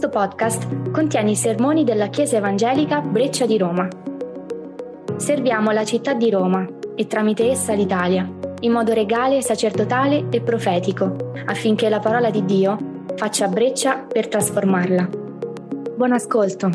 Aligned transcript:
Questo 0.00 0.18
podcast 0.18 0.90
contiene 0.92 1.32
i 1.32 1.36
sermoni 1.36 1.84
della 1.84 2.08
Chiesa 2.08 2.38
Evangelica 2.38 3.02
Breccia 3.02 3.44
di 3.44 3.58
Roma. 3.58 3.86
Serviamo 5.18 5.72
la 5.72 5.84
città 5.84 6.14
di 6.14 6.30
Roma 6.30 6.66
e 6.96 7.06
tramite 7.06 7.50
essa 7.50 7.74
l'Italia, 7.74 8.26
in 8.60 8.72
modo 8.72 8.94
regale, 8.94 9.42
sacerdotale 9.42 10.28
e 10.30 10.40
profetico, 10.40 11.32
affinché 11.44 11.90
la 11.90 11.98
parola 11.98 12.30
di 12.30 12.46
Dio 12.46 12.78
faccia 13.14 13.46
breccia 13.48 13.98
per 13.98 14.28
trasformarla. 14.28 15.06
Buon 15.96 16.12
ascolto. 16.12 16.70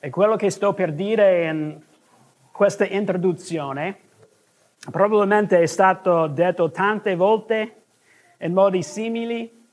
E 0.00 0.10
quello 0.10 0.34
che 0.34 0.50
sto 0.50 0.74
per 0.74 0.92
dire 0.92 1.44
in 1.44 1.80
questa 2.50 2.84
introduzione 2.84 3.96
probabilmente 4.90 5.60
è 5.60 5.66
stato 5.66 6.26
detto 6.26 6.68
tante 6.72 7.14
volte 7.14 7.85
in 8.38 8.52
modi 8.52 8.82
simili 8.82 9.64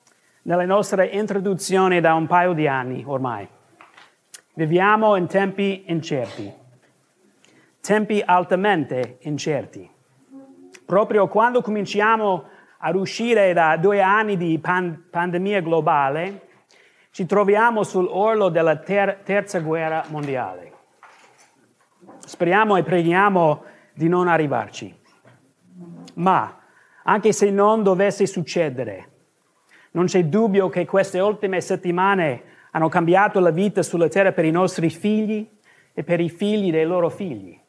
nelle 0.44 0.66
nostre 0.66 1.08
introduzioni 1.08 2.00
da 2.00 2.14
un 2.14 2.28
paio 2.28 2.54
di 2.54 2.68
anni 2.68 3.04
ormai. 3.06 3.48
Viviamo 4.56 5.16
in 5.16 5.28
tempi 5.28 5.86
incerti, 5.88 6.52
tempi 7.82 8.22
altamente 8.24 9.18
incerti. 9.22 9.90
Proprio 10.86 11.28
quando 11.28 11.62
cominciamo 11.62 12.46
ad 12.78 12.96
uscire 12.96 13.54
da 13.54 13.78
due 13.78 14.02
anni 14.02 14.38
di 14.38 14.60
pan- 14.60 15.06
pandemia 15.10 15.62
globale, 15.62 16.48
ci 17.12 17.26
troviamo 17.26 17.84
sull'orlo 17.84 18.50
della 18.50 18.76
ter- 18.78 19.24
terza 19.24 19.60
guerra 19.60 20.04
mondiale. 20.10 20.72
Speriamo 22.20 22.76
e 22.76 22.84
preghiamo 22.84 23.64
di 23.94 24.08
non 24.08 24.28
arrivarci. 24.28 25.02
Ma 26.16 26.63
anche 27.04 27.32
se 27.34 27.50
non 27.50 27.84
dovesse 27.84 28.26
succedere. 28.26 29.10
Non 29.92 30.06
c'è 30.06 30.26
dubbio 30.26 30.70
che 30.70 30.86
queste 30.86 31.20
ultime 31.20 31.62
settimane 31.62 32.44
hanno 32.72 32.90
cambiato 32.90 33.40
la 33.40 33.52
vita 33.52 33.84
sulla 33.84 34.08
terra 34.08 34.32
per 34.32 34.46
i 34.46 34.52
nostri 34.52 34.90
figli 34.90 35.48
e 35.94 36.04
per 36.04 36.20
i 36.20 36.30
figli 36.30 36.72
dei 36.72 36.86
loro 36.86 37.10
figli. 37.10 37.60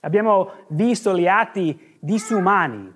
Abbiamo 0.00 0.50
visto 0.68 1.16
gli 1.16 1.26
atti 1.26 1.96
disumani 1.98 2.94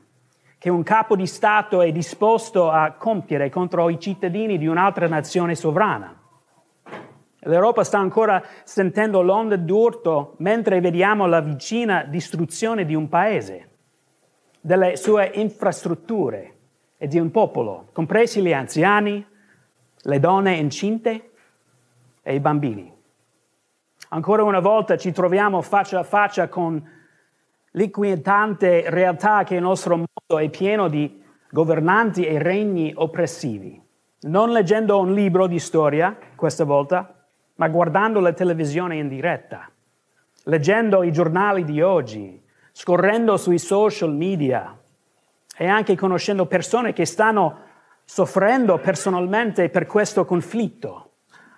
che 0.59 0.71
un 0.71 0.83
capo 0.83 1.17
di 1.17 1.27
Stato 1.27 1.83
è 1.83 1.93
disposto 1.93 2.71
a 2.71 2.93
compiere 2.93 3.51
contro 3.51 3.89
i 3.91 3.99
cittadini 3.99 4.59
di 4.59 4.67
un'altra 4.67 5.07
nazione 5.09 5.55
sovrana. 5.55 6.19
L'Europa 7.41 7.85
sta 7.85 7.99
ancora 7.99 8.43
sentendo 8.65 9.21
l'onda 9.21 9.57
d'urto 9.57 10.35
mentre 10.39 10.81
vediamo 10.81 11.27
la 11.27 11.41
vicina 11.41 12.05
distruzione 12.05 12.87
di 12.87 12.95
un 12.95 13.09
paese 13.11 13.74
delle 14.67 14.97
sue 14.97 15.31
infrastrutture 15.35 16.55
e 16.97 17.07
di 17.07 17.19
un 17.19 17.31
popolo, 17.31 17.89
compresi 17.93 18.41
gli 18.41 18.51
anziani, 18.51 19.23
le 19.95 20.21
donne 20.21 20.55
incinte 20.55 21.33
e 22.23 22.35
i 22.35 22.41
bambini. 22.41 22.91
Ancora 24.09 24.43
una 24.43 24.61
volta 24.61 24.97
ci 24.97 25.13
troviamo 25.13 25.61
faccia 25.61 25.99
a 25.99 26.03
faccia 26.03 26.49
con 26.49 26.83
l'inquietante 27.73 28.85
realtà 28.89 29.45
che 29.45 29.57
il 29.57 29.61
nostro 29.61 29.97
mondo 29.97 30.43
è 30.43 30.49
pieno 30.49 30.89
di 30.89 31.23
governanti 31.51 32.25
e 32.25 32.39
regni 32.39 32.91
oppressivi. 32.97 33.79
Non 34.23 34.51
leggendo 34.51 34.99
un 34.99 35.13
libro 35.13 35.47
di 35.47 35.59
storia 35.59 36.17
questa 36.35 36.65
volta, 36.65 37.27
ma 37.57 37.69
guardando 37.69 38.19
la 38.19 38.33
televisione 38.33 38.97
in 38.97 39.09
diretta, 39.09 39.71
leggendo 40.45 41.03
i 41.03 41.13
giornali 41.13 41.65
di 41.65 41.83
oggi, 41.83 42.43
scorrendo 42.77 43.37
sui 43.37 43.59
social 43.59 44.13
media 44.13 44.77
e 45.57 45.67
anche 45.69 45.95
conoscendo 45.95 46.47
persone 46.47 46.93
che 46.93 47.05
stanno 47.05 47.59
soffrendo 48.05 48.79
personalmente 48.79 49.69
per 49.69 49.87
questo 49.87 50.25
conflitto. 50.25 51.11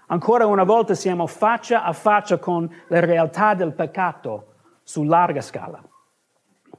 Ancora 0.08 0.44
una 0.44 0.62
volta 0.62 0.92
siamo 0.92 1.26
faccia 1.26 1.84
a 1.84 1.94
faccia 1.94 2.36
con 2.36 2.70
la 2.88 3.00
realtà 3.00 3.54
del 3.54 3.72
peccato 3.72 4.52
su 4.82 5.04
larga 5.04 5.40
scala. 5.40 5.82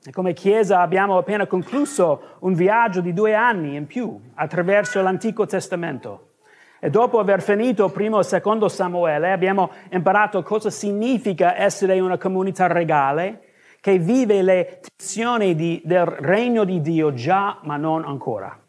E 0.05 0.11
come 0.11 0.33
Chiesa 0.33 0.81
abbiamo 0.81 1.17
appena 1.17 1.47
concluso 1.47 2.35
un 2.41 2.53
viaggio 2.53 3.01
di 3.01 3.13
due 3.13 3.33
anni 3.33 3.75
in 3.75 3.87
più 3.87 4.21
attraverso 4.35 5.01
l'Antico 5.01 5.47
Testamento. 5.47 6.33
E 6.79 6.91
dopo 6.91 7.17
aver 7.17 7.41
finito 7.41 7.89
primo 7.89 8.19
e 8.19 8.23
secondo 8.23 8.69
Samuele 8.69 9.31
abbiamo 9.31 9.71
imparato 9.89 10.43
cosa 10.43 10.69
significa 10.69 11.57
essere 11.57 11.99
una 11.99 12.19
comunità 12.19 12.67
regale 12.67 13.41
che 13.87 13.99
vive 13.99 14.41
le 14.41 14.81
tensioni 14.81 15.55
di, 15.55 15.81
del 15.85 16.05
regno 16.05 16.65
di 16.65 16.81
Dio 16.81 17.13
già, 17.13 17.59
ma 17.61 17.77
non 17.77 18.03
ancora. 18.03 18.59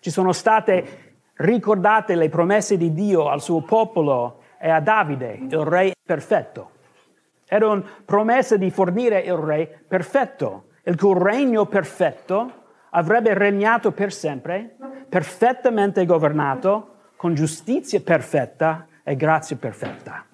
Ci 0.00 0.10
sono 0.10 0.32
state 0.32 1.14
ricordate 1.36 2.14
le 2.14 2.28
promesse 2.28 2.76
di 2.76 2.92
Dio 2.92 3.30
al 3.30 3.40
suo 3.40 3.62
popolo 3.62 4.42
e 4.60 4.68
a 4.68 4.80
Davide, 4.80 5.38
il 5.48 5.64
re 5.64 5.94
perfetto. 6.04 6.72
Era 7.46 7.68
una 7.68 7.82
promessa 8.04 8.58
di 8.58 8.68
fornire 8.68 9.20
il 9.20 9.32
re 9.32 9.82
perfetto, 9.88 10.64
il 10.82 10.98
cui 10.98 11.14
regno 11.16 11.64
perfetto 11.64 12.52
avrebbe 12.90 13.32
regnato 13.32 13.92
per 13.92 14.12
sempre, 14.12 14.76
perfettamente 15.08 16.04
governato, 16.04 16.96
con 17.16 17.32
giustizia 17.32 17.98
perfetta 18.02 18.88
e 19.02 19.16
grazia 19.16 19.56
perfetta. 19.56 20.26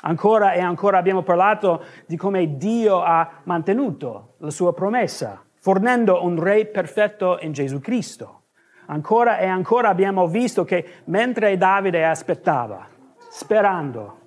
Ancora 0.00 0.52
e 0.52 0.60
ancora 0.60 0.98
abbiamo 0.98 1.22
parlato 1.22 1.82
di 2.06 2.16
come 2.16 2.56
Dio 2.56 3.02
ha 3.02 3.40
mantenuto 3.44 4.34
la 4.38 4.50
sua 4.50 4.72
promessa, 4.72 5.42
fornendo 5.56 6.24
un 6.24 6.40
re 6.40 6.66
perfetto 6.66 7.38
in 7.40 7.52
Gesù 7.52 7.80
Cristo. 7.80 8.42
Ancora 8.86 9.38
e 9.38 9.46
ancora 9.46 9.88
abbiamo 9.88 10.28
visto 10.28 10.64
che 10.64 11.02
mentre 11.06 11.56
Davide 11.56 12.04
aspettava, 12.04 12.86
sperando, 13.28 14.18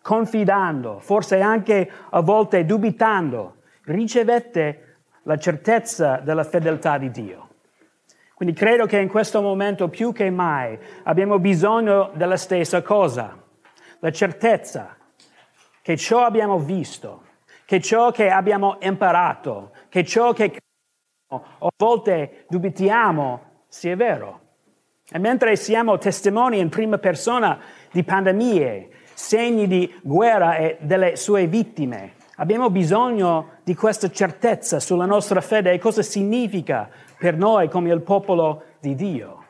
confidando, 0.00 1.00
forse 1.00 1.40
anche 1.40 1.90
a 2.10 2.20
volte 2.20 2.64
dubitando, 2.64 3.56
ricevette 3.86 4.98
la 5.24 5.36
certezza 5.36 6.18
della 6.18 6.44
fedeltà 6.44 6.98
di 6.98 7.10
Dio. 7.10 7.48
Quindi 8.32 8.54
credo 8.54 8.86
che 8.86 8.98
in 8.98 9.08
questo 9.08 9.42
momento 9.42 9.88
più 9.88 10.12
che 10.12 10.30
mai 10.30 10.78
abbiamo 11.02 11.40
bisogno 11.40 12.10
della 12.14 12.36
stessa 12.36 12.80
cosa, 12.82 13.36
la 13.98 14.12
certezza 14.12 14.95
che 15.86 15.96
ciò 15.96 16.24
abbiamo 16.24 16.58
visto, 16.58 17.22
che 17.64 17.80
ciò 17.80 18.10
che 18.10 18.28
abbiamo 18.28 18.78
imparato, 18.80 19.70
che 19.88 20.04
ciò 20.04 20.32
che 20.32 20.58
a 21.28 21.68
volte 21.76 22.44
dubitiamo 22.48 23.40
sia 23.68 23.94
vero. 23.94 24.40
E 25.08 25.20
mentre 25.20 25.54
siamo 25.54 25.96
testimoni 25.96 26.58
in 26.58 26.70
prima 26.70 26.98
persona 26.98 27.60
di 27.92 28.02
pandemie, 28.02 28.88
segni 29.14 29.68
di 29.68 29.96
guerra 30.02 30.56
e 30.56 30.78
delle 30.80 31.14
sue 31.14 31.46
vittime, 31.46 32.14
abbiamo 32.38 32.68
bisogno 32.68 33.50
di 33.62 33.76
questa 33.76 34.10
certezza 34.10 34.80
sulla 34.80 35.06
nostra 35.06 35.40
fede 35.40 35.70
e 35.70 35.78
cosa 35.78 36.02
significa 36.02 36.90
per 37.16 37.36
noi 37.36 37.68
come 37.68 37.92
il 37.92 38.02
popolo 38.02 38.64
di 38.80 38.96
Dio. 38.96 39.44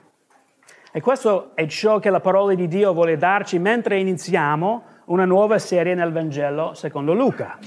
E 0.92 1.00
questo 1.00 1.52
è 1.54 1.64
ciò 1.66 1.98
che 1.98 2.10
la 2.10 2.20
parola 2.20 2.52
di 2.52 2.68
Dio 2.68 2.92
vuole 2.92 3.16
darci 3.16 3.58
mentre 3.58 3.98
iniziamo 3.98 4.95
una 5.06 5.24
nuova 5.24 5.58
serie 5.58 5.94
nel 5.94 6.12
Vangelo 6.12 6.74
secondo 6.74 7.12
Luca. 7.12 7.58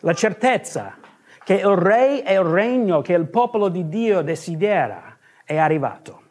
La 0.00 0.12
certezza 0.12 0.96
che 1.44 1.54
il 1.54 1.76
re 1.76 2.24
e 2.24 2.34
il 2.34 2.40
regno 2.40 3.00
che 3.00 3.14
il 3.14 3.28
popolo 3.28 3.68
di 3.68 3.88
Dio 3.88 4.22
desidera 4.22 5.16
è 5.44 5.56
arrivato. 5.56 6.22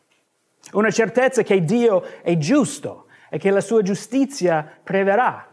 Una 0.73 0.91
certezza 0.91 1.41
che 1.41 1.63
Dio 1.63 2.03
è 2.21 2.37
giusto 2.37 3.07
e 3.29 3.37
che 3.37 3.49
la 3.49 3.61
sua 3.61 3.81
giustizia 3.81 4.69
preverà. 4.83 5.47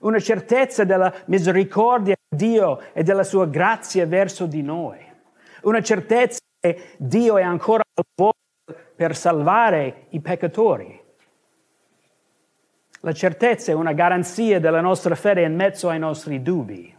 Una 0.00 0.20
certezza 0.20 0.84
della 0.84 1.12
misericordia 1.26 2.14
di 2.28 2.36
Dio 2.36 2.80
e 2.92 3.02
della 3.02 3.24
sua 3.24 3.46
grazia 3.46 4.06
verso 4.06 4.46
di 4.46 4.62
noi. 4.62 4.98
Una 5.62 5.82
certezza 5.82 6.38
che 6.60 6.94
Dio 6.96 7.36
è 7.36 7.42
ancora 7.42 7.82
al 7.82 8.04
lavoro 8.16 8.36
per 8.94 9.16
salvare 9.16 10.06
i 10.10 10.20
peccatori 10.20 10.97
la 13.00 13.12
certezza 13.12 13.70
è 13.70 13.74
una 13.74 13.92
garanzia 13.92 14.58
della 14.58 14.80
nostra 14.80 15.14
fede 15.14 15.42
in 15.42 15.54
mezzo 15.54 15.88
ai 15.88 15.98
nostri 15.98 16.42
dubbi. 16.42 16.94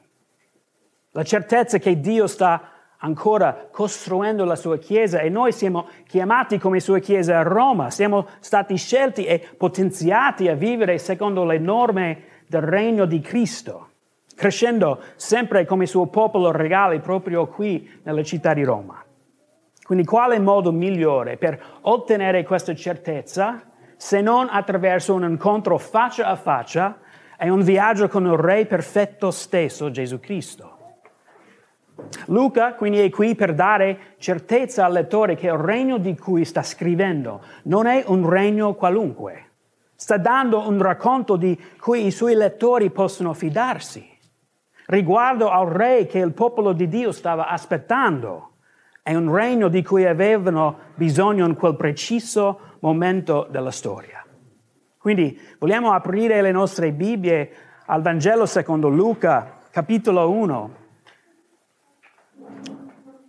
La 1.12 1.24
certezza 1.24 1.78
che 1.78 2.00
Dio 2.00 2.28
sta 2.28 2.72
ancora 3.00 3.68
costruendo 3.72 4.46
la 4.46 4.56
sua 4.56 4.78
Chiesa 4.78 5.20
e 5.20 5.30
noi 5.30 5.52
siamo 5.52 5.88
chiamati 6.08 6.58
come 6.58 6.80
sua 6.80 7.00
Chiesa 7.00 7.40
a 7.40 7.44
Roma, 7.44 7.90
siamo 7.90 8.28
stati 8.40 8.78
scelti 8.78 9.26
e 9.26 9.46
potenziati 9.58 10.48
a 10.48 10.56
vivere 10.56 10.98
secondo 10.98 11.44
le 11.44 11.58
norme 11.58 12.24
del 12.48 12.62
regno 12.62 13.06
di 13.06 13.20
Cristo, 13.20 13.90
crescendo 14.36 15.02
sempre 15.16 15.66
come 15.66 15.86
suo 15.86 16.08
popolo 16.08 16.52
regale 16.52 17.00
proprio 17.00 17.48
qui 17.48 18.00
nella 18.04 18.24
città 18.24 18.54
di 18.54 18.64
Roma. 18.64 19.04
Quindi 19.84 20.06
quale 20.06 20.40
modo 20.40 20.72
migliore 20.72 21.38
per 21.38 21.62
ottenere 21.82 22.44
questa 22.44 22.76
certezza 22.76 23.69
se 24.02 24.22
non 24.22 24.48
attraverso 24.50 25.14
un 25.14 25.24
incontro 25.24 25.78
faccia 25.78 26.28
a 26.28 26.38
faccia 26.38 27.00
e 27.38 27.50
un 27.50 27.62
viaggio 27.64 28.08
con 28.08 28.26
il 28.26 28.38
Re 28.38 28.66
perfetto 28.66 29.30
stesso, 29.30 29.92
Gesù 29.92 30.22
Cristo. 30.22 30.78
Luca 32.28 32.76
quindi 32.76 33.00
è 33.00 33.10
qui 33.10 33.36
per 33.36 33.54
dare 33.54 34.16
certezza 34.18 34.86
al 34.86 34.94
lettore 34.94 35.36
che 35.36 35.48
il 35.48 35.58
regno 35.58 35.98
di 35.98 36.18
cui 36.18 36.46
sta 36.46 36.64
scrivendo 36.64 37.42
non 37.64 37.88
è 37.88 38.06
un 38.08 38.30
regno 38.30 38.74
qualunque. 38.74 39.50
Sta 39.96 40.16
dando 40.16 40.66
un 40.66 40.82
racconto 40.82 41.36
di 41.36 41.60
cui 41.78 42.06
i 42.06 42.12
suoi 42.12 42.36
lettori 42.36 42.92
possono 42.92 43.34
fidarsi, 43.34 44.10
riguardo 44.86 45.50
al 45.50 45.68
re 45.68 46.06
che 46.06 46.20
il 46.20 46.32
popolo 46.32 46.72
di 46.72 46.88
Dio 46.88 47.12
stava 47.12 47.50
aspettando. 47.50 48.52
È 49.04 49.14
un 49.14 49.30
regno 49.36 49.68
di 49.68 49.84
cui 49.84 50.06
avevano 50.06 50.78
bisogno 50.96 51.46
in 51.46 51.56
quel 51.56 51.76
preciso 51.76 52.69
momento 52.80 53.48
della 53.50 53.72
storia. 53.72 54.24
Quindi 54.98 55.40
vogliamo 55.58 55.94
aprire 55.94 56.42
le 56.42 56.52
nostre 56.52 56.92
Bibbie 56.92 57.52
al 57.86 58.02
Vangelo 58.02 58.46
secondo 58.46 58.90
Luca, 58.90 59.62
capitolo 59.72 60.30
1. 60.30 60.76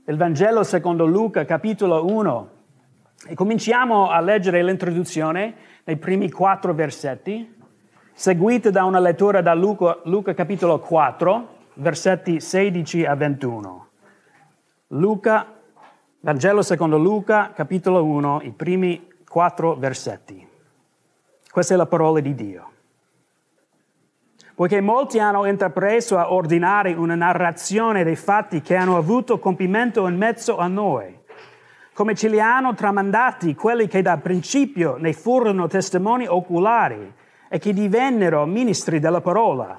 Il 0.07 0.17
Vangelo 0.17 0.65
secondo 0.65 1.07
Luca, 1.07 1.45
capitolo 1.45 2.05
1. 2.07 2.51
E 3.29 3.35
cominciamo 3.35 4.11
a 4.11 4.21
leggere 4.21 4.63
l'introduzione 4.63 5.55
nei 5.85 5.97
primi 5.97 6.31
quattro 6.31 6.75
versetti, 6.75 7.55
seguite 8.13 8.71
da 8.71 8.85
una 8.85 8.99
lettura 8.99 9.41
da 9.41 9.55
Luca, 9.55 9.99
Luca 10.05 10.35
capitolo 10.35 10.79
4, 10.81 11.57
versetti 11.75 12.41
16 12.41 13.05
a 13.05 13.15
21. 13.15 13.89
Luca, 14.89 15.47
Vangelo 16.21 16.63
secondo 16.63 16.99
Luca, 16.99 17.53
capitolo 17.55 18.05
1, 18.05 18.41
i 18.43 18.51
primi 18.51 19.10
quattro 19.31 19.77
versetti. 19.77 20.45
Questa 21.49 21.75
è 21.75 21.77
la 21.77 21.87
parola 21.87 22.19
di 22.19 22.35
Dio. 22.35 22.71
Poiché 24.57 24.81
molti 24.81 25.21
hanno 25.21 25.47
intrapreso 25.47 26.19
a 26.19 26.33
ordinare 26.33 26.95
una 26.95 27.15
narrazione 27.15 28.03
dei 28.03 28.17
fatti 28.17 28.61
che 28.61 28.75
hanno 28.75 28.97
avuto 28.97 29.39
compimento 29.39 30.09
in 30.09 30.17
mezzo 30.17 30.59
a 30.59 30.67
noi 30.67 31.19
come 32.01 32.15
ce 32.15 32.29
li 32.29 32.41
hanno 32.41 32.73
tramandati 32.73 33.55
quelli 33.55 33.87
che 33.87 34.01
da 34.01 34.17
principio 34.17 34.97
ne 34.97 35.13
furono 35.13 35.67
testimoni 35.67 36.27
oculari 36.27 37.13
e 37.47 37.59
che 37.59 37.75
divennero 37.75 38.47
ministri 38.47 38.99
della 38.99 39.21
parola. 39.21 39.79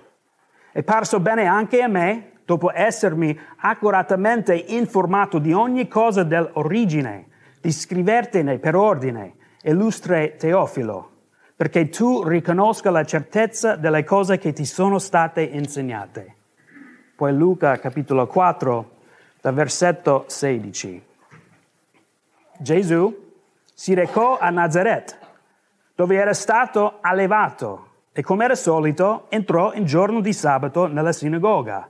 È 0.72 0.84
parso 0.84 1.20
bene 1.20 1.48
anche 1.48 1.82
a 1.82 1.88
me, 1.88 2.34
dopo 2.46 2.72
essermi 2.72 3.36
accuratamente 3.62 4.54
informato 4.54 5.40
di 5.40 5.52
ogni 5.52 5.88
cosa 5.88 6.22
dell'origine, 6.22 7.26
di 7.60 7.72
scrivertene 7.72 8.60
per 8.60 8.76
ordine, 8.76 9.34
illustre 9.64 10.36
Teofilo, 10.38 11.10
perché 11.56 11.90
tu 11.90 12.24
riconosca 12.24 12.90
la 12.90 13.06
certezza 13.06 13.76
delle 13.76 14.04
cose 14.04 14.38
che 14.38 14.54
ti 14.54 14.66
sono 14.66 14.98
state 14.98 15.42
insegnate. 15.42 16.36
Poi 17.16 17.34
Luca 17.34 17.78
capitolo 17.78 18.26
4, 18.26 18.92
dal 19.42 19.54
versetto 19.54 20.24
16. 20.28 21.04
Gesù 22.58 23.30
si 23.74 23.94
recò 23.94 24.40
a 24.40 24.50
Nazareth, 24.50 25.18
dove 25.94 26.16
era 26.16 26.34
stato 26.34 26.98
allevato, 27.02 27.90
e 28.12 28.24
come 28.24 28.46
era 28.46 28.56
solito 28.56 29.28
entrò 29.30 29.74
in 29.74 29.86
giorno 29.86 30.20
di 30.20 30.34
sabato 30.34 30.88
nella 30.88 31.12
sinagoga. 31.12 31.90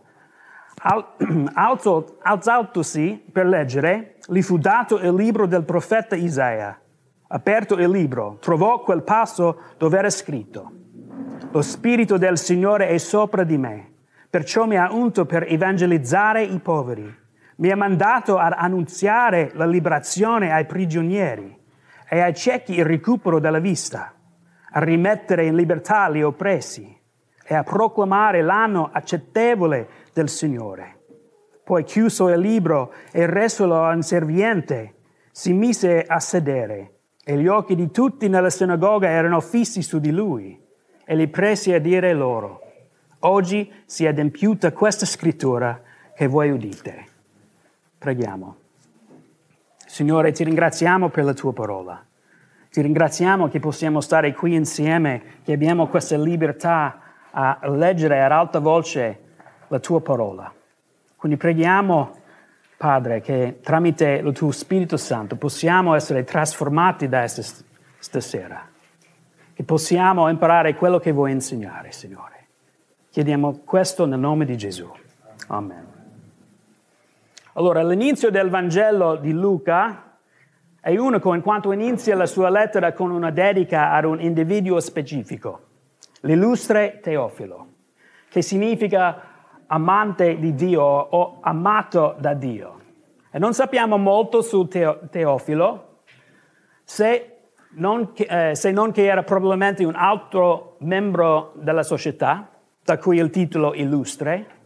Al, 0.83 1.06
alzatosi 2.21 3.23
per 3.31 3.45
leggere, 3.45 4.18
gli 4.27 4.41
fu 4.41 4.57
dato 4.57 4.97
il 4.97 5.13
libro 5.13 5.45
del 5.45 5.63
profeta 5.63 6.15
Isaia. 6.15 6.81
Aperto 7.33 7.75
il 7.75 7.89
libro, 7.89 8.38
trovò 8.39 8.81
quel 8.81 9.04
passo 9.04 9.62
dove 9.78 9.98
era 9.98 10.10
scritto, 10.10 10.72
Lo 11.51 11.62
Spirito 11.62 12.18
del 12.18 12.38
Signore 12.38 12.88
è 12.88 12.98
sopra 12.98 13.44
di 13.44 13.57
me, 13.57 13.94
perciò 14.30 14.66
mi 14.66 14.78
ha 14.78 14.92
unto 14.92 15.25
per 15.25 15.45
evangelizzare 15.48 16.44
i 16.44 16.60
poveri 16.60 17.19
mi 17.62 17.69
ha 17.69 17.75
mandato 17.75 18.38
ad 18.38 18.54
annunziare 18.56 19.51
la 19.54 19.66
liberazione 19.66 20.51
ai 20.51 20.66
prigionieri 20.66 21.57
e 22.10 22.19
ai 22.19 22.33
ciechi 22.33 22.74
il 22.74 22.86
recupero 22.86 23.39
della 23.39 23.60
vista, 23.60 24.13
a 24.72 24.83
rimettere 24.83 25.45
in 25.45 25.56
libertà 25.56 26.10
gli 26.10 26.24
oppressi 26.24 27.00
e 27.44 27.56
a 27.56 27.63
proclamare 27.63 28.42
l'anno 28.42 28.89
accettevole 28.92 29.88
del 30.12 30.28
Signore. 30.28 31.00
Poi 31.63 31.83
chiuso 31.83 32.30
il 32.30 32.39
libro 32.39 32.94
e 33.12 33.28
resolo 33.28 33.83
a 33.83 33.94
un 33.94 34.01
serviente, 34.01 34.95
si 35.31 35.54
mise 35.54 36.04
a 36.04 36.19
sedere 36.19 37.00
e 37.23 37.38
gli 37.38 37.47
occhi 37.47 37.75
di 37.75 37.91
tutti 37.91 38.27
nella 38.27 38.50
sinagoga 38.50 39.07
erano 39.07 39.39
fissi 39.41 39.81
su 39.81 40.00
di 40.00 40.12
lui 40.12 40.59
e 41.06 41.15
gli 41.15 41.27
prese 41.27 41.75
a 41.75 41.79
dire 41.79 42.13
loro, 42.13 42.62
oggi 43.19 43.71
si 43.85 44.06
è 44.06 44.07
adempiuta 44.07 44.71
questa 44.71 45.06
scrittura 45.06 45.79
che 46.15 46.27
voi 46.27 46.50
udite. 46.50 47.06
Preghiamo. 47.97 48.56
Signore, 49.85 50.31
ti 50.31 50.44
ringraziamo 50.44 51.09
per 51.09 51.25
la 51.25 51.33
tua 51.33 51.53
parola. 51.53 52.03
Ti 52.71 52.81
ringraziamo 52.81 53.50
che 53.50 53.59
possiamo 53.59 54.00
stare 54.00 54.33
qui 54.33 54.56
insieme, 54.56 55.21
che 55.44 55.51
abbiamo 55.51 55.88
questa 55.88 56.18
libertà 56.18 57.01
a 57.31 57.59
leggere 57.63 58.23
ad 58.23 58.31
alta 58.31 58.59
voce 58.59 59.19
la 59.68 59.79
tua 59.79 60.01
parola. 60.01 60.51
Quindi 61.18 61.38
preghiamo, 61.38 62.20
Padre, 62.81 63.22
che 63.22 63.60
tramite 63.62 64.24
il 64.25 64.33
tuo 64.33 64.50
Spirito 64.50 64.98
Santo 64.98 65.36
possiamo 65.36 65.94
essere 65.94 66.24
trasformati 66.24 67.07
da 67.07 67.28
stasera, 67.28 68.68
che 69.54 69.63
possiamo 69.63 70.28
imparare 70.30 70.74
quello 70.74 70.98
che 70.98 71.12
vuoi 71.12 71.31
insegnare, 71.31 71.92
Signore. 71.92 72.48
Chiediamo 73.12 73.60
questo 73.63 74.07
nel 74.07 74.18
nome 74.18 74.45
di 74.45 74.57
Gesù. 74.57 74.92
Amen. 75.50 75.86
Allora, 77.54 77.83
l'inizio 77.83 78.31
del 78.31 78.50
Vangelo 78.50 79.16
di 79.16 79.31
Luca 79.31 80.18
è 80.80 80.98
unico 80.98 81.36
in 81.36 81.42
quanto 81.42 81.72
inizia 81.74 82.16
la 82.16 82.25
sua 82.25 82.50
lettera 82.50 82.94
con 82.94 83.12
una 83.12 83.30
dedica 83.30 83.92
ad 83.92 84.06
un 84.06 84.19
individuo 84.19 84.80
specifico, 84.80 85.68
l'illustre 86.22 87.00
Teofilo, 87.00 87.68
che 88.28 88.42
significa 88.42 89.31
amante 89.73 90.38
di 90.38 90.53
Dio 90.53 90.83
o 90.83 91.38
amato 91.41 92.15
da 92.19 92.33
Dio. 92.33 92.79
E 93.31 93.39
non 93.39 93.53
sappiamo 93.53 93.97
molto 93.97 94.41
su 94.41 94.68
Teofilo, 94.68 96.01
se 96.83 97.38
non, 97.75 98.12
eh, 98.15 98.53
se 98.53 98.71
non 98.71 98.91
che 98.91 99.06
era 99.06 99.23
probabilmente 99.23 99.85
un 99.85 99.95
altro 99.95 100.75
membro 100.79 101.53
della 101.56 101.83
società, 101.83 102.50
da 102.83 102.97
cui 102.97 103.18
il 103.18 103.29
titolo 103.29 103.73
illustre, 103.73 104.59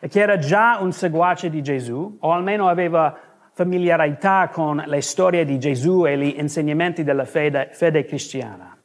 e 0.00 0.08
che 0.08 0.20
era 0.20 0.38
già 0.38 0.78
un 0.80 0.90
seguace 0.90 1.48
di 1.48 1.62
Gesù, 1.62 2.16
o 2.18 2.32
almeno 2.32 2.66
aveva 2.66 3.16
familiarità 3.52 4.48
con 4.52 4.82
le 4.84 5.00
storie 5.00 5.44
di 5.44 5.60
Gesù 5.60 6.06
e 6.06 6.18
gli 6.18 6.34
insegnamenti 6.38 7.04
della 7.04 7.24
fede, 7.24 7.68
fede 7.72 8.04
cristiana. 8.04 8.76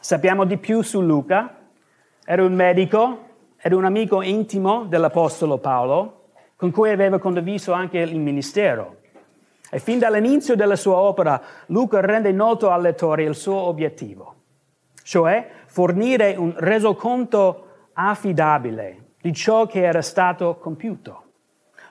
Sappiamo 0.00 0.44
di 0.44 0.56
più 0.56 0.80
su 0.80 1.02
Luca, 1.02 1.58
era 2.24 2.42
un 2.44 2.54
medico, 2.54 3.31
era 3.64 3.76
un 3.76 3.84
amico 3.84 4.22
intimo 4.22 4.86
dell'Apostolo 4.86 5.58
Paolo, 5.58 6.30
con 6.56 6.72
cui 6.72 6.90
aveva 6.90 7.20
condiviso 7.20 7.72
anche 7.72 7.98
il 7.98 8.18
ministero. 8.18 8.96
E 9.70 9.78
fin 9.78 10.00
dall'inizio 10.00 10.56
della 10.56 10.74
sua 10.74 10.96
opera, 10.96 11.40
Luca 11.66 12.00
rende 12.00 12.32
noto 12.32 12.70
al 12.70 12.82
lettore 12.82 13.22
il 13.22 13.36
suo 13.36 13.54
obiettivo, 13.54 14.34
cioè 15.04 15.48
fornire 15.66 16.34
un 16.36 16.52
resoconto 16.56 17.66
affidabile 17.92 19.12
di 19.20 19.32
ciò 19.32 19.66
che 19.66 19.84
era 19.84 20.02
stato 20.02 20.56
compiuto. 20.56 21.22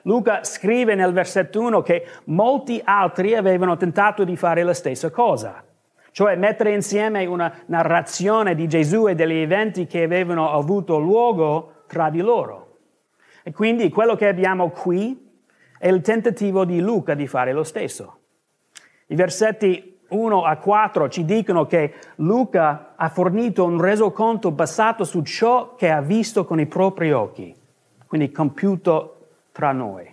Luca 0.02 0.44
scrive 0.44 0.94
nel 0.94 1.12
versetto 1.14 1.58
1 1.58 1.80
che 1.80 2.06
molti 2.24 2.82
altri 2.84 3.34
avevano 3.34 3.78
tentato 3.78 4.24
di 4.24 4.36
fare 4.36 4.62
la 4.62 4.74
stessa 4.74 5.08
cosa, 5.08 5.64
cioè 6.12 6.36
mettere 6.36 6.72
insieme 6.72 7.26
una 7.26 7.52
narrazione 7.66 8.54
di 8.54 8.68
Gesù 8.68 9.08
e 9.08 9.14
degli 9.14 9.38
eventi 9.38 9.86
che 9.86 10.02
avevano 10.02 10.52
avuto 10.52 10.98
luogo 10.98 11.84
tra 11.86 12.10
di 12.10 12.20
loro. 12.20 12.78
E 13.42 13.52
quindi 13.52 13.88
quello 13.88 14.14
che 14.14 14.28
abbiamo 14.28 14.70
qui 14.70 15.30
è 15.78 15.88
il 15.88 16.00
tentativo 16.02 16.64
di 16.64 16.80
Luca 16.80 17.14
di 17.14 17.26
fare 17.26 17.52
lo 17.52 17.64
stesso. 17.64 18.18
I 19.06 19.14
versetti 19.14 20.00
1 20.08 20.44
a 20.44 20.56
4 20.56 21.08
ci 21.08 21.24
dicono 21.24 21.66
che 21.66 21.94
Luca 22.16 22.92
ha 22.94 23.08
fornito 23.08 23.64
un 23.64 23.80
resoconto 23.80 24.52
basato 24.52 25.04
su 25.04 25.22
ciò 25.22 25.74
che 25.74 25.90
ha 25.90 26.00
visto 26.00 26.44
con 26.44 26.60
i 26.60 26.66
propri 26.66 27.12
occhi, 27.12 27.54
quindi 28.06 28.30
compiuto 28.30 29.28
tra 29.52 29.72
noi, 29.72 30.11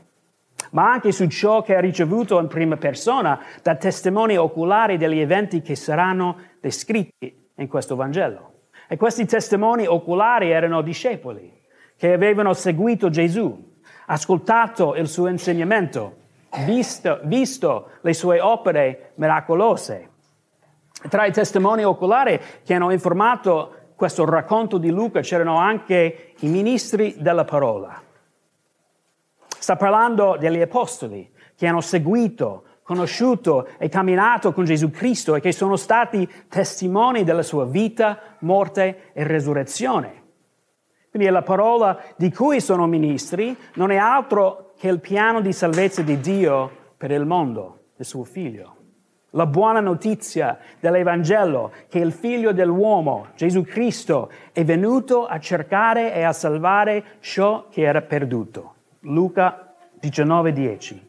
ma 0.72 0.92
anche 0.92 1.12
su 1.12 1.28
ciò 1.28 1.62
che 1.62 1.76
ha 1.76 1.80
ricevuto 1.80 2.40
in 2.40 2.48
prima 2.48 2.78
persona 2.78 3.40
da 3.62 3.76
testimoni 3.76 4.38
oculari 4.38 4.98
degli 4.98 5.20
eventi 5.20 5.62
che 5.62 5.76
saranno 5.76 6.38
descritti 6.60 7.48
in 7.56 7.68
questo 7.68 7.96
Vangelo. 7.96 8.54
E 8.88 8.98
questi 8.98 9.26
testimoni 9.26 9.86
oculari 9.86 10.52
erano 10.52 10.82
discepoli 10.82 11.52
che 11.96 12.14
avevano 12.14 12.54
seguito 12.54 13.10
Gesù, 13.10 13.78
ascoltato 14.06 14.96
il 14.96 15.08
suo 15.08 15.28
insegnamento 15.28 16.16
visto, 16.66 17.20
visto 17.24 17.90
le 18.02 18.14
sue 18.14 18.40
opere 18.40 19.12
miracolose. 19.16 20.10
Tra 21.08 21.26
i 21.26 21.32
testimoni 21.32 21.84
oculari 21.84 22.40
che 22.64 22.74
hanno 22.74 22.92
informato 22.92 23.76
questo 23.96 24.26
racconto 24.26 24.78
di 24.78 24.90
Luca 24.90 25.22
c'erano 25.22 25.58
anche 25.58 26.34
i 26.40 26.48
ministri 26.48 27.16
della 27.18 27.46
parola. 27.46 28.02
Sta 29.70 29.78
parlando 29.78 30.36
degli 30.40 30.60
apostoli 30.62 31.30
che 31.56 31.68
hanno 31.68 31.80
seguito, 31.80 32.64
conosciuto 32.82 33.68
e 33.78 33.88
camminato 33.88 34.52
con 34.52 34.66
Gesù 34.66 34.90
Cristo 34.90 35.36
e 35.36 35.42
che 35.42 35.52
sono 35.52 35.76
stati 35.76 36.28
testimoni 36.48 37.24
della 37.24 37.44
sua 37.44 37.66
vita, 37.66 38.20
morte 38.40 39.12
e 39.14 39.24
resurrezione. 39.26 40.24
Quindi 41.12 41.30
la 41.30 41.44
parola 41.44 42.02
di 42.18 42.32
cui 42.32 42.62
sono 42.62 42.88
ministri 42.88 43.56
non 43.76 43.92
è 43.92 43.98
altro 43.98 44.74
che 44.76 44.88
il 44.88 45.00
piano 45.00 45.40
di 45.40 45.54
salvezza 45.54 46.02
di 46.02 46.20
Dio 46.20 46.72
per 46.98 47.12
il 47.12 47.28
mondo, 47.28 47.90
il 47.98 48.06
suo 48.06 48.24
figlio. 48.24 48.76
La 49.34 49.46
buona 49.46 49.82
notizia 49.82 50.58
dell'Evangelo 50.80 51.74
che 51.90 52.00
il 52.00 52.12
figlio 52.12 52.54
dell'uomo, 52.54 53.28
Gesù 53.36 53.62
Cristo, 53.62 54.32
è 54.52 54.66
venuto 54.66 55.28
a 55.28 55.40
cercare 55.40 56.12
e 56.16 56.24
a 56.24 56.34
salvare 56.34 57.18
ciò 57.20 57.68
che 57.70 57.84
era 57.84 58.02
perduto. 58.02 58.78
Luca 59.02 59.76
19:10. 60.00 61.08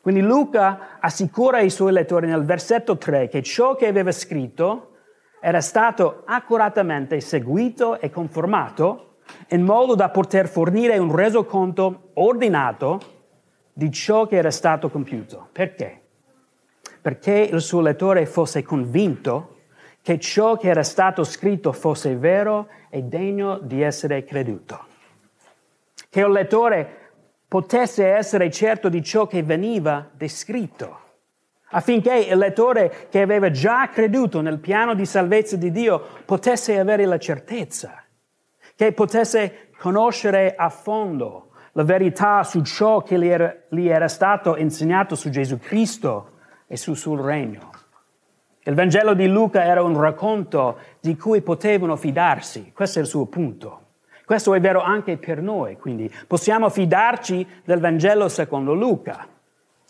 Quindi 0.00 0.20
Luca 0.20 0.98
assicura 1.00 1.58
ai 1.58 1.70
suoi 1.70 1.92
lettori 1.92 2.26
nel 2.26 2.44
versetto 2.44 2.96
3 2.96 3.28
che 3.28 3.42
ciò 3.42 3.74
che 3.74 3.86
aveva 3.86 4.12
scritto 4.12 4.92
era 5.40 5.60
stato 5.60 6.22
accuratamente 6.24 7.20
seguito 7.20 8.00
e 8.00 8.10
conformato 8.10 9.16
in 9.48 9.62
modo 9.62 9.94
da 9.94 10.08
poter 10.08 10.48
fornire 10.48 10.98
un 10.98 11.14
resoconto 11.14 12.10
ordinato 12.14 13.00
di 13.72 13.92
ciò 13.92 14.26
che 14.26 14.36
era 14.36 14.50
stato 14.50 14.88
compiuto. 14.88 15.48
Perché? 15.52 16.02
Perché 17.00 17.48
il 17.52 17.60
suo 17.60 17.80
lettore 17.80 18.26
fosse 18.26 18.62
convinto 18.62 19.56
che 20.02 20.18
ciò 20.18 20.56
che 20.56 20.68
era 20.68 20.82
stato 20.82 21.22
scritto 21.22 21.72
fosse 21.72 22.16
vero 22.16 22.68
e 22.88 23.02
degno 23.02 23.58
di 23.58 23.82
essere 23.82 24.24
creduto. 24.24 24.87
Che 26.18 26.24
il 26.24 26.32
lettore 26.32 27.12
potesse 27.46 28.04
essere 28.04 28.50
certo 28.50 28.88
di 28.88 29.04
ciò 29.04 29.28
che 29.28 29.44
veniva 29.44 30.10
descritto, 30.12 30.98
affinché 31.68 32.12
il 32.16 32.36
lettore 32.36 33.06
che 33.08 33.20
aveva 33.20 33.52
già 33.52 33.88
creduto 33.88 34.40
nel 34.40 34.58
piano 34.58 34.94
di 34.94 35.06
salvezza 35.06 35.54
di 35.54 35.70
Dio 35.70 36.04
potesse 36.24 36.76
avere 36.76 37.04
la 37.04 37.18
certezza, 37.18 38.02
che 38.74 38.90
potesse 38.90 39.70
conoscere 39.78 40.56
a 40.56 40.68
fondo 40.70 41.50
la 41.74 41.84
verità 41.84 42.42
su 42.42 42.62
ciò 42.62 43.00
che 43.04 43.16
gli 43.16 43.28
era, 43.28 43.54
gli 43.68 43.86
era 43.86 44.08
stato 44.08 44.56
insegnato 44.56 45.14
su 45.14 45.30
Gesù 45.30 45.60
Cristo 45.60 46.38
e 46.66 46.76
sul 46.76 46.96
suo 46.96 47.24
regno. 47.24 47.70
Il 48.64 48.74
Vangelo 48.74 49.14
di 49.14 49.28
Luca 49.28 49.62
era 49.62 49.84
un 49.84 49.96
racconto 50.00 50.78
di 50.98 51.16
cui 51.16 51.42
potevano 51.42 51.94
fidarsi, 51.94 52.72
questo 52.74 52.98
è 52.98 53.02
il 53.02 53.06
suo 53.06 53.26
punto. 53.26 53.82
Questo 54.28 54.52
è 54.52 54.60
vero 54.60 54.82
anche 54.82 55.16
per 55.16 55.40
noi, 55.40 55.78
quindi 55.78 56.12
possiamo 56.26 56.68
fidarci 56.68 57.46
del 57.64 57.80
Vangelo 57.80 58.28
secondo 58.28 58.74
Luca. 58.74 59.26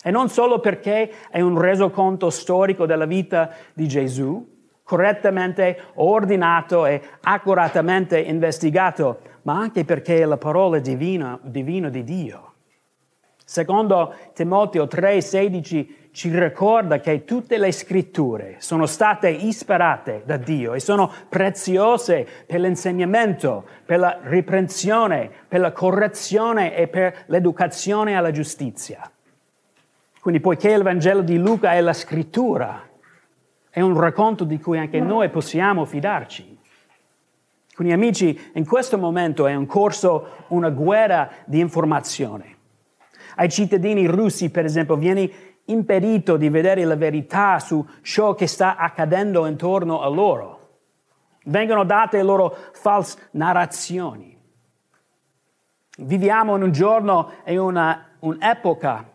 E 0.00 0.12
non 0.12 0.28
solo 0.28 0.60
perché 0.60 1.10
è 1.28 1.40
un 1.40 1.60
resoconto 1.60 2.30
storico 2.30 2.86
della 2.86 3.04
vita 3.04 3.50
di 3.72 3.88
Gesù, 3.88 4.48
correttamente 4.84 5.86
ordinato 5.94 6.86
e 6.86 7.02
accuratamente 7.22 8.20
investigato, 8.20 9.22
ma 9.42 9.58
anche 9.58 9.84
perché 9.84 10.18
è 10.18 10.24
la 10.24 10.36
parola 10.36 10.78
divina, 10.78 11.36
divina 11.42 11.88
di 11.88 12.04
Dio. 12.04 12.52
Secondo 13.44 14.14
Timoteo 14.34 14.84
3,16 14.84 15.97
ci 16.10 16.36
ricorda 16.36 17.00
che 17.00 17.24
tutte 17.24 17.58
le 17.58 17.70
scritture 17.70 18.56
sono 18.58 18.86
state 18.86 19.28
ispirate 19.28 20.22
da 20.24 20.36
Dio 20.36 20.74
e 20.74 20.80
sono 20.80 21.10
preziose 21.28 22.26
per 22.46 22.60
l'insegnamento, 22.60 23.64
per 23.84 23.98
la 23.98 24.18
riprensione, 24.22 25.30
per 25.46 25.60
la 25.60 25.72
correzione 25.72 26.74
e 26.74 26.88
per 26.88 27.24
l'educazione 27.26 28.16
alla 28.16 28.30
giustizia. 28.30 29.10
Quindi 30.20 30.40
poiché 30.40 30.70
il 30.70 30.82
Vangelo 30.82 31.22
di 31.22 31.38
Luca 31.38 31.72
è 31.72 31.80
la 31.80 31.92
scrittura, 31.92 32.86
è 33.70 33.80
un 33.80 33.98
racconto 33.98 34.44
di 34.44 34.58
cui 34.58 34.78
anche 34.78 35.00
noi 35.00 35.30
possiamo 35.30 35.84
fidarci. 35.84 36.58
Quindi 37.74 37.94
amici, 37.94 38.50
in 38.54 38.66
questo 38.66 38.98
momento 38.98 39.46
è 39.46 39.52
in 39.52 39.66
corso 39.66 40.44
una 40.48 40.70
guerra 40.70 41.30
di 41.44 41.60
informazione. 41.60 42.56
Ai 43.36 43.48
cittadini 43.48 44.06
russi, 44.06 44.50
per 44.50 44.64
esempio, 44.64 44.96
viene 44.96 45.30
impedito 45.68 46.36
di 46.36 46.48
vedere 46.48 46.84
la 46.84 46.96
verità 46.96 47.58
su 47.58 47.86
ciò 48.02 48.34
che 48.34 48.46
sta 48.46 48.76
accadendo 48.76 49.46
intorno 49.46 50.02
a 50.02 50.08
loro. 50.08 50.56
Vengono 51.44 51.84
date 51.84 52.22
loro 52.22 52.56
false 52.72 53.28
narrazioni. 53.32 54.36
Viviamo 55.98 56.56
in 56.56 56.62
un 56.62 56.72
giorno 56.72 57.32
e 57.44 57.58
una, 57.58 58.16
un'epoca 58.20 59.10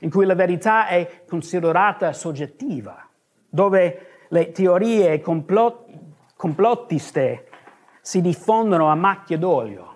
in 0.00 0.10
cui 0.10 0.24
la 0.24 0.34
verità 0.34 0.86
è 0.86 1.24
considerata 1.26 2.12
soggettiva, 2.12 3.08
dove 3.48 4.26
le 4.28 4.52
teorie 4.52 5.20
complot, 5.20 5.84
complottiste 6.36 7.48
si 8.00 8.20
diffondono 8.20 8.88
a 8.88 8.94
macchia 8.94 9.36
d'olio 9.36 9.94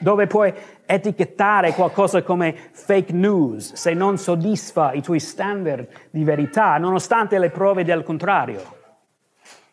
dove 0.00 0.26
puoi 0.26 0.52
etichettare 0.90 1.72
qualcosa 1.72 2.22
come 2.22 2.52
fake 2.72 3.12
news 3.12 3.74
se 3.74 3.94
non 3.94 4.18
soddisfa 4.18 4.92
i 4.92 5.00
tuoi 5.00 5.20
standard 5.20 5.86
di 6.10 6.24
verità, 6.24 6.76
nonostante 6.78 7.38
le 7.38 7.50
prove 7.50 7.84
del 7.84 8.02
contrario. 8.02 8.78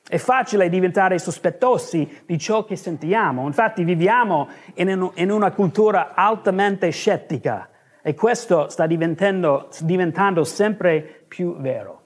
È 0.08 0.18
facile 0.18 0.70
diventare 0.70 1.18
sospettosi 1.18 2.22
di 2.26 2.38
ciò 2.38 2.64
che 2.64 2.76
sentiamo, 2.76 3.48
infatti 3.48 3.84
viviamo 3.84 4.48
in, 4.76 5.32
una 5.32 5.52
cultura 5.52 6.14
altamente 6.14 6.90
scettica 6.92 7.68
e 8.02 8.14
questo 8.14 8.70
sta 8.70 8.86
diventando, 8.86 9.70
diventando 9.82 10.44
sempre 10.44 11.26
più 11.28 11.58
vero. 11.58 12.02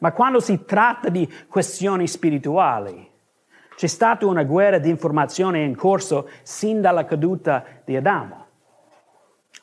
Ma 0.00 0.12
quando 0.12 0.38
si 0.38 0.64
tratta 0.64 1.08
di 1.08 1.28
questioni 1.48 2.06
spirituali, 2.06 3.07
c'è 3.78 3.86
stata 3.86 4.26
una 4.26 4.42
guerra 4.42 4.78
di 4.78 4.88
informazione 4.90 5.62
in 5.62 5.76
corso 5.76 6.28
sin 6.42 6.80
dalla 6.80 7.04
caduta 7.04 7.64
di 7.84 7.94
Adamo. 7.94 8.46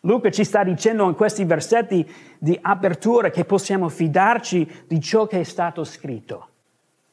Luca 0.03 0.31
ci 0.31 0.45
sta 0.45 0.63
dicendo 0.63 1.03
in 1.03 1.15
questi 1.15 1.43
versetti 1.43 2.09
di 2.39 2.57
apertura 2.61 3.29
che 3.29 3.43
possiamo 3.43 3.89
fidarci 3.89 4.85
di 4.87 5.01
ciò 5.01 5.27
che 5.27 5.41
è 5.41 5.43
stato 5.43 5.83
scritto. 5.83 6.47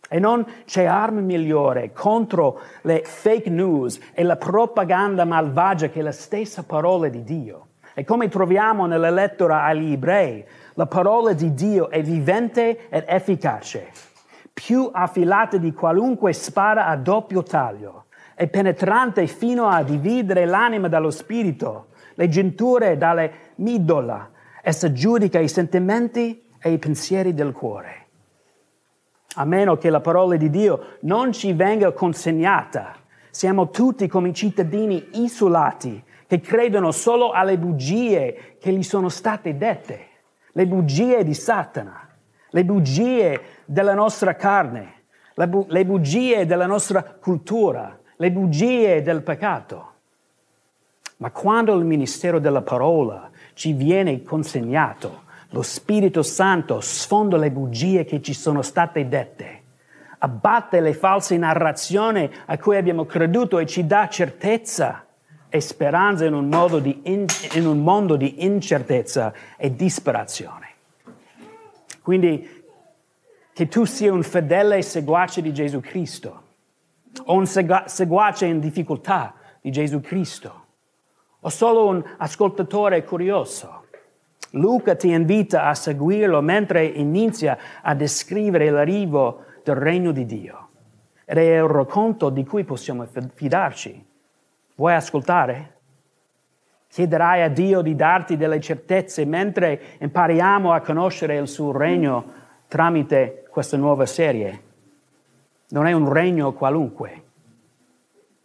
E 0.09 0.21
non 0.21 0.47
c'è 0.64 0.85
arma 0.85 1.18
migliore 1.18 1.90
contro 1.92 2.61
le 2.82 3.02
fake 3.04 3.50
news 3.50 3.99
e 4.14 4.23
la 4.23 4.37
propaganda 4.37 5.25
malvagia 5.25 5.88
che 5.88 6.02
la 6.02 6.12
stessa 6.12 6.62
parola 6.62 7.09
di 7.09 7.25
Dio. 7.25 7.66
E 7.94 8.04
come 8.04 8.28
troviamo 8.28 8.87
nella 8.87 9.11
lettera 9.11 9.64
agli 9.64 9.94
ebrei, 9.94 10.44
la 10.75 10.87
parola 10.87 11.32
di 11.32 11.52
Dio 11.52 11.90
è 11.90 12.00
vivente 12.00 12.88
ed 12.90 13.06
efficace 13.09 14.12
più 14.52 14.90
affilata 14.92 15.56
di 15.56 15.73
qualunque 15.73 16.32
spada 16.32 16.87
a 16.87 16.97
doppio 16.97 17.42
taglio 17.42 18.06
e 18.35 18.49
penetrante 18.49 19.26
fino 19.26 19.68
a 19.68 19.82
dividere 19.82 20.44
l'anima 20.44 20.88
dallo 20.88 21.11
spirito, 21.11 21.88
le 22.14 22.28
giunture 22.28 22.97
dalle 22.97 23.32
midola. 23.56 24.30
Essa 24.62 24.92
giudica 24.92 25.38
i 25.38 25.49
sentimenti 25.49 26.44
e 26.61 26.73
i 26.73 26.78
pensieri 26.78 27.35
del 27.35 27.52
cuore. 27.52 28.06
A 29.37 29.44
meno 29.44 29.76
che 29.76 29.90
la 29.90 30.00
parola 30.00 30.37
di 30.37 30.50
Dio 30.50 30.99
non 31.00 31.32
ci 31.32 31.52
venga 31.52 31.92
consegnata, 31.92 32.94
siamo 33.30 33.71
tutti 33.71 34.06
come 34.06 34.32
cittadini 34.35 35.09
isolati 35.14 36.02
che 36.26 36.40
credono 36.40 36.90
solo 36.90 37.30
alle 37.30 37.59
bugie 37.59 38.56
che 38.61 38.73
gli 38.73 38.82
sono 38.82 39.09
state 39.09 39.56
dette, 39.56 40.06
le 40.52 40.66
bugie 40.66 41.25
di 41.25 41.35
Satana, 41.35 42.09
le 42.54 42.64
bugie 42.64 43.40
della 43.64 43.94
nostra 43.94 44.35
carne, 44.35 45.04
bu- 45.35 45.66
le 45.68 45.85
bugie 45.85 46.44
della 46.47 46.66
nostra 46.66 47.02
cultura, 47.02 47.99
le 48.16 48.30
bugie 48.30 49.02
del 49.02 49.23
peccato. 49.23 49.90
Ma 51.18 51.30
quando 51.30 51.75
il 51.75 51.85
ministero 51.85 52.38
della 52.38 52.62
parola 52.62 53.30
ci 53.54 53.73
viene 53.73 54.23
consegnato, 54.23 55.23
lo 55.50 55.62
Spirito 55.62 56.23
Santo 56.23 56.80
sfonda 56.80 57.37
le 57.37 57.50
bugie 57.50 58.04
che 58.04 58.21
ci 58.21 58.35
sono 58.35 58.61
state 58.62 59.09
dette, 59.09 59.62
abbatte 60.18 60.80
le 60.80 60.92
false 60.92 61.37
narrazioni 61.37 62.30
a 62.47 62.59
cui 62.59 62.76
abbiamo 62.76 63.06
creduto 63.06 63.59
e 63.59 63.66
ci 63.66 63.87
dà 63.87 64.09
certezza 64.09 65.06
e 65.49 65.61
speranza 65.61 66.25
in 66.25 66.35
un, 66.35 67.00
in, 67.04 67.25
in 67.54 67.66
un 67.66 67.82
mondo 67.82 68.16
di 68.16 68.44
incertezza 68.44 69.32
e 69.56 69.75
disperazione. 69.75 70.71
Quindi 72.02 72.61
che 73.52 73.68
tu 73.68 73.85
sia 73.85 74.12
un 74.12 74.23
fedele 74.23 74.82
seguace 74.82 75.40
di 75.40 75.52
Gesù 75.52 75.80
Cristo 75.80 76.42
o 77.25 77.35
un 77.35 77.47
seguace 77.47 78.47
in 78.47 78.61
difficoltà 78.61 79.35
di 79.61 79.71
Gesù 79.71 80.00
Cristo 80.00 80.61
o 81.40 81.49
solo 81.49 81.87
un 81.87 82.02
ascoltatore 82.18 83.04
curioso. 83.04 83.80
Luca 84.52 84.94
ti 84.94 85.11
invita 85.11 85.64
a 85.64 85.75
seguirlo 85.75 86.40
mentre 86.40 86.85
inizia 86.85 87.59
a 87.82 87.94
descrivere 87.94 88.71
l'arrivo 88.71 89.44
del 89.62 89.76
regno 89.76 90.12
di 90.12 90.26
Dio. 90.26 90.68
Ed 91.25 91.38
è 91.38 91.61
un 91.61 91.68
racconto 91.68 92.30
di 92.30 92.44
cui 92.44 92.64
possiamo 92.64 93.06
fidarci. 93.35 94.04
Vuoi 94.75 94.94
ascoltare? 94.94 95.71
Chiederai 96.92 97.40
a 97.40 97.49
Dio 97.49 97.80
di 97.80 97.96
darti 97.96 98.37
delle 98.37 98.61
certezze 98.61 99.25
mentre 99.25 99.96
impariamo 100.00 100.75
a 100.75 100.82
conoscere 100.82 101.38
il 101.38 101.49
suo 101.49 101.72
regno 101.72 102.25
tramite 102.68 103.46
questa 103.49 103.78
nuova 103.78 104.04
serie. 104.04 104.62
Non 105.70 105.87
è 105.87 105.92
un 105.92 106.12
regno 106.12 106.52
qualunque. 106.52 107.22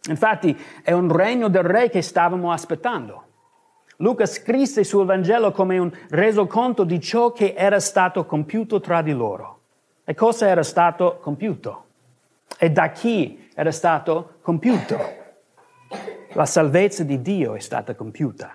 Infatti 0.08 0.58
è 0.82 0.92
un 0.92 1.14
regno 1.14 1.48
del 1.48 1.62
re 1.62 1.90
che 1.90 2.00
stavamo 2.00 2.50
aspettando. 2.50 3.24
Luca 3.96 4.24
scrisse 4.24 4.82
sul 4.82 5.04
Vangelo 5.04 5.50
come 5.50 5.76
un 5.76 5.92
resoconto 6.08 6.84
di 6.84 7.00
ciò 7.02 7.32
che 7.32 7.52
era 7.54 7.80
stato 7.80 8.24
compiuto 8.24 8.80
tra 8.80 9.02
di 9.02 9.12
loro. 9.12 9.60
E 10.04 10.14
cosa 10.14 10.46
era 10.46 10.62
stato 10.62 11.18
compiuto? 11.20 11.84
E 12.58 12.70
da 12.70 12.88
chi 12.92 13.50
era 13.54 13.72
stato 13.72 14.36
compiuto? 14.40 15.16
La 16.32 16.44
salvezza 16.44 17.04
di 17.04 17.22
Dio 17.22 17.54
è 17.54 17.58
stata 17.58 17.94
compiuta. 17.94 18.52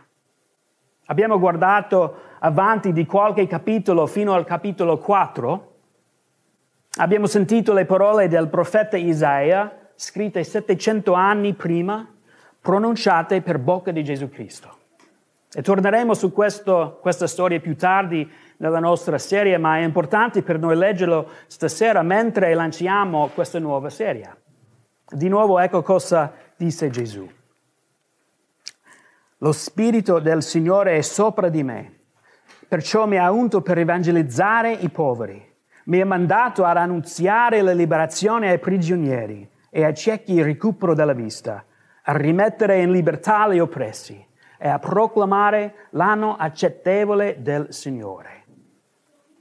Abbiamo 1.07 1.39
guardato 1.39 2.15
avanti 2.39 2.93
di 2.93 3.05
qualche 3.05 3.47
capitolo 3.47 4.05
fino 4.05 4.33
al 4.33 4.45
capitolo 4.45 4.99
4. 4.99 5.73
Abbiamo 6.97 7.25
sentito 7.25 7.73
le 7.73 7.85
parole 7.85 8.27
del 8.27 8.47
profeta 8.47 8.95
Isaia, 8.95 9.89
scritte 9.95 10.43
700 10.43 11.13
anni 11.13 11.53
prima, 11.53 12.07
pronunciate 12.61 13.41
per 13.41 13.57
bocca 13.57 13.91
di 13.91 14.03
Gesù 14.03 14.29
Cristo. 14.29 14.77
E 15.51 15.61
torneremo 15.61 16.13
su 16.13 16.31
questo, 16.31 16.99
questa 17.01 17.27
storia 17.27 17.59
più 17.59 17.75
tardi 17.75 18.31
nella 18.57 18.79
nostra 18.79 19.17
serie, 19.17 19.57
ma 19.57 19.77
è 19.77 19.81
importante 19.83 20.43
per 20.43 20.59
noi 20.59 20.75
leggerlo 20.75 21.27
stasera 21.47 22.03
mentre 22.03 22.53
lanciamo 22.53 23.29
questa 23.33 23.59
nuova 23.59 23.89
serie. 23.89 24.41
Di 25.07 25.27
nuovo 25.27 25.59
ecco 25.59 25.81
cosa 25.81 26.31
disse 26.55 26.89
Gesù. 26.89 27.27
Lo 29.43 29.51
Spirito 29.51 30.19
del 30.19 30.41
Signore 30.41 30.95
è 30.95 31.01
sopra 31.01 31.50
di 31.50 31.63
me, 31.63 32.00
perciò 32.65 33.05
mi 33.05 33.17
ha 33.17 33.29
unto 33.29 33.62
per 33.62 33.77
evangelizzare 33.77 34.71
i 34.71 34.88
poveri. 34.88 35.45
Mi 35.88 36.00
ha 36.00 36.05
mandato 36.05 36.63
ad 36.63 36.77
annunziare 36.77 37.62
la 37.62 37.73
liberazione 37.73 38.50
ai 38.50 38.59
prigionieri 38.59 39.45
e 39.69 39.83
ai 39.83 39.93
ciechi 39.95 40.35
il 40.35 40.45
recupero 40.45 40.93
della 40.93 41.12
vista, 41.12 41.62
a 42.03 42.15
rimettere 42.15 42.79
in 42.79 42.91
libertà 42.91 43.53
gli 43.53 43.59
oppressi 43.59 44.25
e 44.57 44.67
a 44.69 44.79
proclamare 44.79 45.88
l'anno 45.89 46.38
accettevole 46.38 47.41
del 47.41 47.67
Signore. 47.73 48.45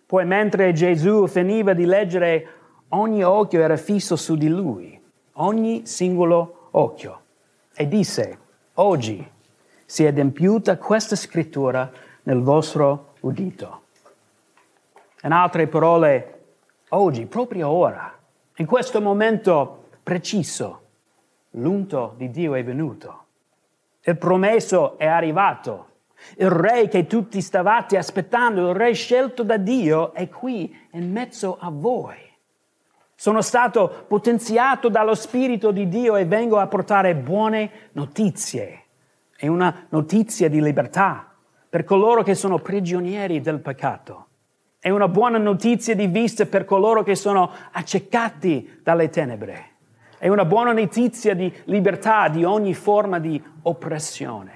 Poi 0.05 0.27
mentre 0.27 0.73
Gesù 0.73 1.29
finiva 1.29 1.75
di 1.75 1.85
leggere, 1.85 2.47
ogni 2.89 3.23
occhio 3.23 3.61
era 3.61 3.77
fisso 3.77 4.17
su 4.17 4.35
di 4.35 4.49
lui, 4.49 5.01
ogni 5.35 5.87
singolo 5.87 6.71
occhio, 6.73 7.21
e 7.73 7.87
disse, 7.87 8.39
oggi 8.75 9.31
si 9.93 10.05
è 10.05 10.07
adempiuta 10.07 10.79
questa 10.79 11.17
scrittura 11.17 11.91
nel 12.23 12.41
vostro 12.41 13.15
udito. 13.21 13.83
In 15.23 15.33
altre 15.33 15.67
parole, 15.67 16.41
oggi, 16.89 17.27
proprio 17.27 17.69
ora, 17.69 18.19
in 18.57 18.65
questo 18.65 19.03
momento 19.03 19.89
preciso, 20.03 20.81
l'unto 21.51 22.15
di 22.17 22.31
Dio 22.31 22.55
è 22.55 22.65
venuto 22.65 23.21
il 24.05 24.17
promesso 24.17 24.99
è 24.99 25.07
arrivato. 25.07 25.89
Il 26.37 26.51
re 26.51 26.89
che 26.89 27.07
tutti 27.07 27.41
stavate 27.41 27.97
aspettando, 27.97 28.71
il 28.71 28.75
re 28.75 28.95
scelto 28.95 29.45
da 29.45 29.59
Dio, 29.59 30.13
è 30.13 30.29
qui 30.29 30.75
in 30.93 31.13
mezzo 31.13 31.57
a 31.61 31.71
voi. 31.71 32.17
Sono 33.15 33.43
stato 33.43 34.07
potenziato 34.09 34.89
dallo 34.89 35.15
Spirito 35.15 35.71
di 35.71 35.87
Dio 35.89 36.17
e 36.17 36.25
vengo 36.25 36.59
a 36.59 36.67
portare 36.67 37.15
buone 37.15 37.91
notizie. 37.93 38.82
È 39.43 39.49
una 39.49 39.87
notizia 39.89 40.49
di 40.49 40.63
libertà 40.63 41.33
per 41.69 41.83
coloro 41.83 42.23
che 42.23 42.37
sono 42.37 42.61
prigionieri 42.61 43.41
del 43.41 43.59
peccato. 43.59 44.27
È 44.79 44.89
una 44.89 45.09
buona 45.09 45.37
notizia 45.37 45.97
di 45.97 46.07
vista 46.07 46.47
per 46.47 46.65
coloro 46.65 47.03
che 47.03 47.17
sono 47.17 47.51
accecati 47.73 48.79
dalle 48.85 49.09
tenebre. 49.09 49.71
È 50.17 50.29
una 50.29 50.45
buona 50.45 50.73
notizia 50.73 51.35
di 51.35 51.53
libertà 51.65 52.29
di 52.29 52.45
ogni 52.45 52.73
forma 52.73 53.19
di 53.19 53.43
oppressione. 53.63 54.53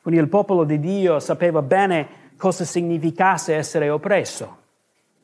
Quindi 0.00 0.18
il 0.18 0.28
popolo 0.28 0.64
di 0.64 0.80
Dio 0.80 1.20
sapeva 1.20 1.60
bene 1.60 2.30
cosa 2.38 2.64
significasse 2.64 3.54
essere 3.54 3.90
oppresso. 3.90 4.56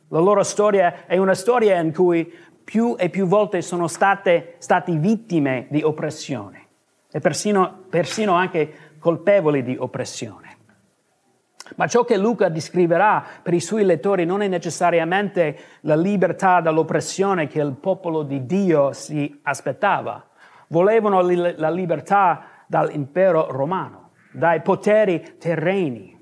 La 0.08 0.18
loro 0.18 0.42
storia 0.42 1.06
è 1.06 1.16
una 1.16 1.34
storia 1.34 1.80
in 1.80 1.94
cui 1.94 2.30
più 2.62 2.96
e 2.98 3.08
più 3.08 3.24
volte 3.24 3.62
sono 3.62 3.88
state, 3.88 4.56
stati 4.58 4.98
vittime 4.98 5.68
di 5.70 5.82
oppressione 5.82 6.66
e 7.10 7.20
persino, 7.20 7.84
persino 7.88 8.34
anche 8.34 8.96
colpevoli 8.98 9.62
di 9.62 9.76
oppressione. 9.78 10.56
Ma 11.76 11.86
ciò 11.86 12.04
che 12.04 12.16
Luca 12.16 12.48
descriverà 12.48 13.24
per 13.42 13.52
i 13.54 13.60
suoi 13.60 13.84
lettori 13.84 14.24
non 14.24 14.40
è 14.40 14.48
necessariamente 14.48 15.58
la 15.82 15.96
libertà 15.96 16.60
dall'oppressione 16.60 17.46
che 17.46 17.60
il 17.60 17.74
popolo 17.74 18.22
di 18.22 18.46
Dio 18.46 18.92
si 18.92 19.38
aspettava. 19.42 20.28
Volevano 20.68 21.20
la 21.20 21.70
libertà 21.70 22.64
dall'impero 22.66 23.50
romano, 23.50 24.10
dai 24.32 24.60
poteri 24.62 25.36
terreni. 25.38 26.16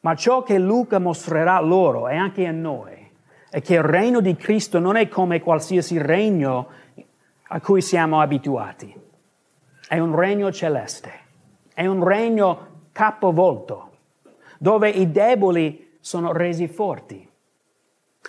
Ma 0.00 0.14
ciò 0.14 0.42
che 0.42 0.58
Luca 0.58 0.98
mostrerà 0.98 1.60
loro 1.60 2.08
e 2.08 2.16
anche 2.16 2.46
a 2.46 2.52
noi 2.52 3.10
è 3.50 3.60
che 3.62 3.74
il 3.74 3.82
regno 3.82 4.20
di 4.20 4.36
Cristo 4.36 4.78
non 4.78 4.96
è 4.96 5.08
come 5.08 5.40
qualsiasi 5.40 5.98
regno 5.98 6.68
a 7.48 7.60
cui 7.60 7.80
siamo 7.80 8.20
abituati. 8.20 9.02
È 9.86 9.98
un 9.98 10.14
regno 10.16 10.50
celeste, 10.50 11.12
è 11.74 11.86
un 11.86 12.02
regno 12.02 12.88
capovolto 12.92 13.90
dove 14.58 14.88
i 14.88 15.10
deboli 15.10 15.98
sono 16.00 16.32
resi 16.32 16.68
forti, 16.68 17.28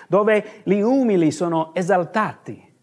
dove 0.07 0.61
gli 0.63 0.79
umili 0.79 1.31
sono 1.31 1.73
esaltati, 1.73 2.73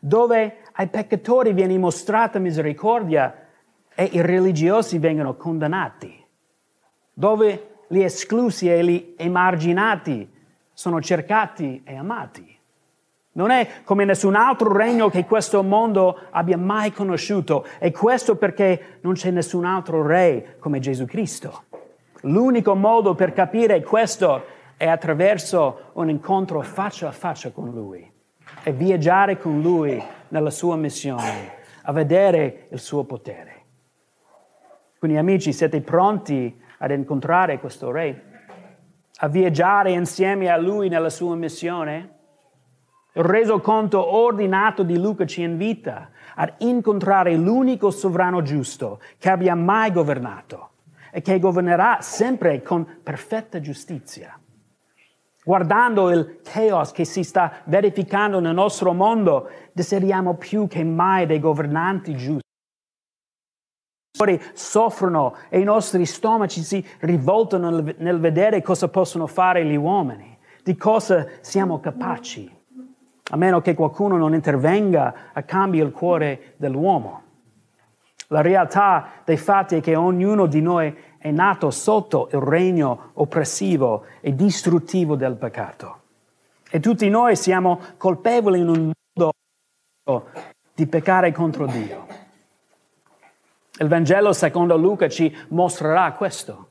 dove 0.00 0.58
ai 0.72 0.88
peccatori 0.88 1.52
viene 1.52 1.78
mostrata 1.78 2.38
misericordia 2.38 3.46
e 3.94 4.04
i 4.04 4.20
religiosi 4.20 4.98
vengono 4.98 5.36
condannati, 5.36 6.24
dove 7.12 7.82
gli 7.88 8.00
esclusi 8.00 8.68
e 8.68 8.84
gli 8.84 9.14
emarginati 9.16 10.28
sono 10.72 11.00
cercati 11.00 11.82
e 11.84 11.96
amati. 11.96 12.57
Non 13.32 13.50
è 13.50 13.82
come 13.84 14.04
nessun 14.04 14.34
altro 14.34 14.72
regno 14.72 15.10
che 15.10 15.24
questo 15.24 15.62
mondo 15.62 16.18
abbia 16.30 16.56
mai 16.56 16.92
conosciuto 16.92 17.64
e 17.78 17.92
questo 17.92 18.36
perché 18.36 18.98
non 19.02 19.14
c'è 19.14 19.30
nessun 19.30 19.64
altro 19.64 20.04
re 20.04 20.56
come 20.58 20.80
Gesù 20.80 21.04
Cristo. 21.04 21.64
L'unico 22.22 22.74
modo 22.74 23.14
per 23.14 23.32
capire 23.32 23.82
questo 23.82 24.44
è 24.76 24.88
attraverso 24.88 25.90
un 25.94 26.08
incontro 26.08 26.62
faccia 26.62 27.08
a 27.08 27.12
faccia 27.12 27.50
con 27.50 27.70
Lui 27.70 28.10
e 28.62 28.72
viaggiare 28.72 29.38
con 29.38 29.60
Lui 29.60 30.02
nella 30.28 30.50
sua 30.50 30.76
missione, 30.76 31.52
a 31.82 31.92
vedere 31.92 32.66
il 32.70 32.80
suo 32.80 33.04
potere. 33.04 33.56
Quindi 34.98 35.16
amici, 35.16 35.52
siete 35.52 35.80
pronti 35.80 36.60
ad 36.78 36.90
incontrare 36.90 37.60
questo 37.60 37.90
Re? 37.92 38.24
A 39.20 39.28
viaggiare 39.28 39.92
insieme 39.92 40.48
a 40.48 40.56
Lui 40.56 40.88
nella 40.88 41.10
sua 41.10 41.36
missione? 41.36 42.17
Il 43.12 43.24
resoconto 43.24 44.14
ordinato 44.14 44.82
di 44.82 44.98
Luca 44.98 45.24
ci 45.24 45.42
invita 45.42 46.10
ad 46.34 46.54
incontrare 46.58 47.34
l'unico 47.36 47.90
sovrano 47.90 48.42
giusto 48.42 49.00
che 49.18 49.30
abbia 49.30 49.54
mai 49.54 49.90
governato 49.90 50.70
e 51.10 51.22
che 51.22 51.38
governerà 51.38 51.98
sempre 52.00 52.62
con 52.62 53.00
perfetta 53.02 53.60
giustizia. 53.60 54.38
Guardando 55.42 56.10
il 56.10 56.40
chaos 56.42 56.92
che 56.92 57.06
si 57.06 57.22
sta 57.22 57.62
verificando 57.64 58.38
nel 58.38 58.52
nostro 58.52 58.92
mondo, 58.92 59.48
desideriamo 59.72 60.34
più 60.34 60.66
che 60.66 60.84
mai 60.84 61.24
dei 61.24 61.40
governanti 61.40 62.14
giusti. 62.14 62.42
Soffrono 64.52 65.36
e 65.48 65.60
i 65.60 65.64
nostri 65.64 66.04
stomaci 66.04 66.60
si 66.62 66.84
rivoltano 67.00 67.70
nel, 67.70 67.94
nel 67.98 68.20
vedere 68.20 68.60
cosa 68.60 68.88
possono 68.88 69.26
fare 69.26 69.64
gli 69.64 69.76
uomini, 69.76 70.36
di 70.62 70.76
cosa 70.76 71.26
siamo 71.40 71.80
capaci, 71.80 72.57
a 73.30 73.36
meno 73.36 73.60
che 73.60 73.74
qualcuno 73.74 74.16
non 74.16 74.34
intervenga 74.34 75.30
a 75.32 75.42
cambiare 75.42 75.86
il 75.86 75.92
cuore 75.92 76.54
dell'uomo. 76.56 77.22
La 78.28 78.40
realtà 78.40 79.08
dei 79.24 79.36
fatti 79.36 79.76
è 79.76 79.80
che 79.80 79.96
ognuno 79.96 80.46
di 80.46 80.60
noi 80.60 80.94
è 81.18 81.30
nato 81.30 81.70
sotto 81.70 82.28
il 82.32 82.40
regno 82.40 83.10
oppressivo 83.14 84.04
e 84.20 84.34
distruttivo 84.34 85.16
del 85.16 85.34
peccato. 85.36 86.00
E 86.70 86.80
tutti 86.80 87.08
noi 87.08 87.36
siamo 87.36 87.80
colpevoli 87.96 88.60
in 88.60 88.68
un 88.68 88.92
modo 89.14 90.26
di 90.74 90.86
peccare 90.86 91.32
contro 91.32 91.66
Dio. 91.66 92.06
Il 93.80 93.88
Vangelo 93.88 94.32
secondo 94.32 94.76
Luca 94.76 95.08
ci 95.08 95.34
mostrerà 95.48 96.12
questo, 96.12 96.68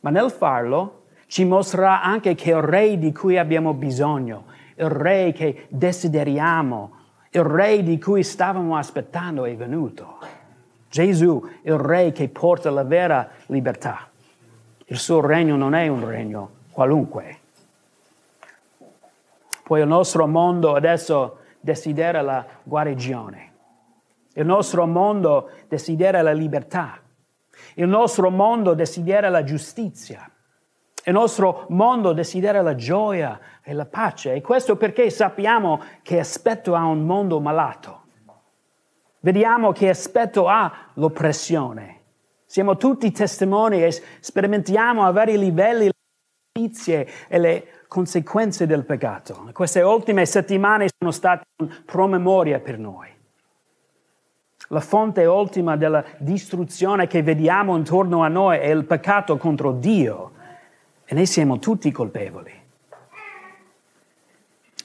ma 0.00 0.10
nel 0.10 0.30
farlo 0.30 1.02
ci 1.26 1.44
mostrerà 1.44 2.02
anche 2.02 2.34
che 2.34 2.50
il 2.50 2.62
Re 2.62 2.98
di 2.98 3.12
cui 3.12 3.36
abbiamo 3.36 3.74
bisogno, 3.74 4.44
il 4.76 4.88
Re 4.88 5.32
che 5.32 5.66
desideriamo, 5.68 6.92
il 7.30 7.42
Re 7.42 7.82
di 7.82 7.98
cui 7.98 8.22
stavamo 8.22 8.76
aspettando 8.76 9.44
è 9.44 9.54
venuto 9.56 10.18
Gesù, 10.94 11.44
il 11.62 11.76
Re 11.76 12.12
che 12.12 12.28
porta 12.28 12.70
la 12.70 12.84
vera 12.84 13.28
libertà. 13.46 14.08
Il 14.86 14.96
suo 14.96 15.20
regno 15.20 15.56
non 15.56 15.74
è 15.74 15.88
un 15.88 16.06
regno 16.06 16.50
qualunque. 16.70 17.38
Poi 19.64 19.80
il 19.80 19.88
nostro 19.88 20.28
mondo 20.28 20.76
adesso 20.76 21.38
desidera 21.58 22.22
la 22.22 22.46
guarigione. 22.62 23.52
Il 24.34 24.46
nostro 24.46 24.86
mondo 24.86 25.50
desidera 25.66 26.22
la 26.22 26.32
libertà. 26.32 27.00
Il 27.74 27.88
nostro 27.88 28.30
mondo 28.30 28.74
desidera 28.74 29.28
la 29.30 29.42
giustizia. 29.42 30.30
Il 31.06 31.12
nostro 31.12 31.66
mondo 31.68 32.14
desidera 32.14 32.62
la 32.62 32.74
gioia 32.74 33.38
e 33.62 33.74
la 33.74 33.84
pace. 33.84 34.32
E 34.32 34.40
questo 34.40 34.76
perché 34.76 35.10
sappiamo 35.10 35.82
che 36.02 36.18
aspetto 36.18 36.74
ha 36.74 36.84
un 36.84 37.04
mondo 37.04 37.40
malato. 37.40 38.02
Vediamo 39.20 39.72
che 39.72 39.90
aspetto 39.90 40.48
ha 40.48 40.90
l'oppressione. 40.94 42.00
Siamo 42.46 42.76
tutti 42.76 43.10
testimoni 43.10 43.82
e 43.82 44.02
sperimentiamo 44.20 45.04
a 45.04 45.10
vari 45.10 45.36
livelli 45.36 45.86
le 45.86 45.92
notizie 46.52 47.08
e 47.28 47.38
le 47.38 47.66
conseguenze 47.88 48.66
del 48.66 48.84
peccato. 48.84 49.50
Queste 49.52 49.82
ultime 49.82 50.24
settimane 50.24 50.88
sono 50.96 51.10
state 51.10 51.44
un 51.62 51.82
promemoria 51.84 52.60
per 52.60 52.78
noi. 52.78 53.08
La 54.68 54.80
fonte 54.80 55.26
ultima 55.26 55.76
della 55.76 56.02
distruzione 56.18 57.06
che 57.06 57.22
vediamo 57.22 57.76
intorno 57.76 58.22
a 58.22 58.28
noi 58.28 58.58
è 58.58 58.68
il 58.68 58.84
peccato 58.84 59.36
contro 59.36 59.72
Dio 59.72 60.32
e 61.04 61.14
ne 61.14 61.26
siamo 61.26 61.58
tutti 61.58 61.90
colpevoli. 61.90 62.62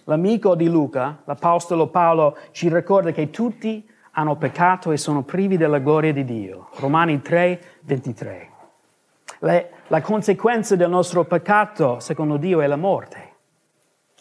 L'amico 0.06 0.56
di 0.56 0.68
Luca, 0.68 1.22
l'Apostolo 1.26 1.88
Paolo, 1.88 2.36
ci 2.52 2.68
ricorda 2.74 3.12
che 3.12 3.30
tutti 3.30 3.88
hanno 4.12 4.38
peccato 4.38 4.92
e 4.92 4.98
sono 4.98 5.22
privi 5.22 5.56
della 5.56 5.78
gloria 5.80 6.12
di 6.12 6.26
Dio. 6.26 6.70
Romani 6.78 7.22
3, 7.22 7.62
23. 7.82 8.50
Le, 9.40 9.72
la 9.88 10.02
conseguenza 10.02 10.76
del 10.76 10.90
nostro 10.90 11.26
peccato, 11.26 12.00
secondo 12.00 12.38
Dio, 12.38 12.60
è 12.62 12.68
la 12.68 12.76
morte. 12.76 13.28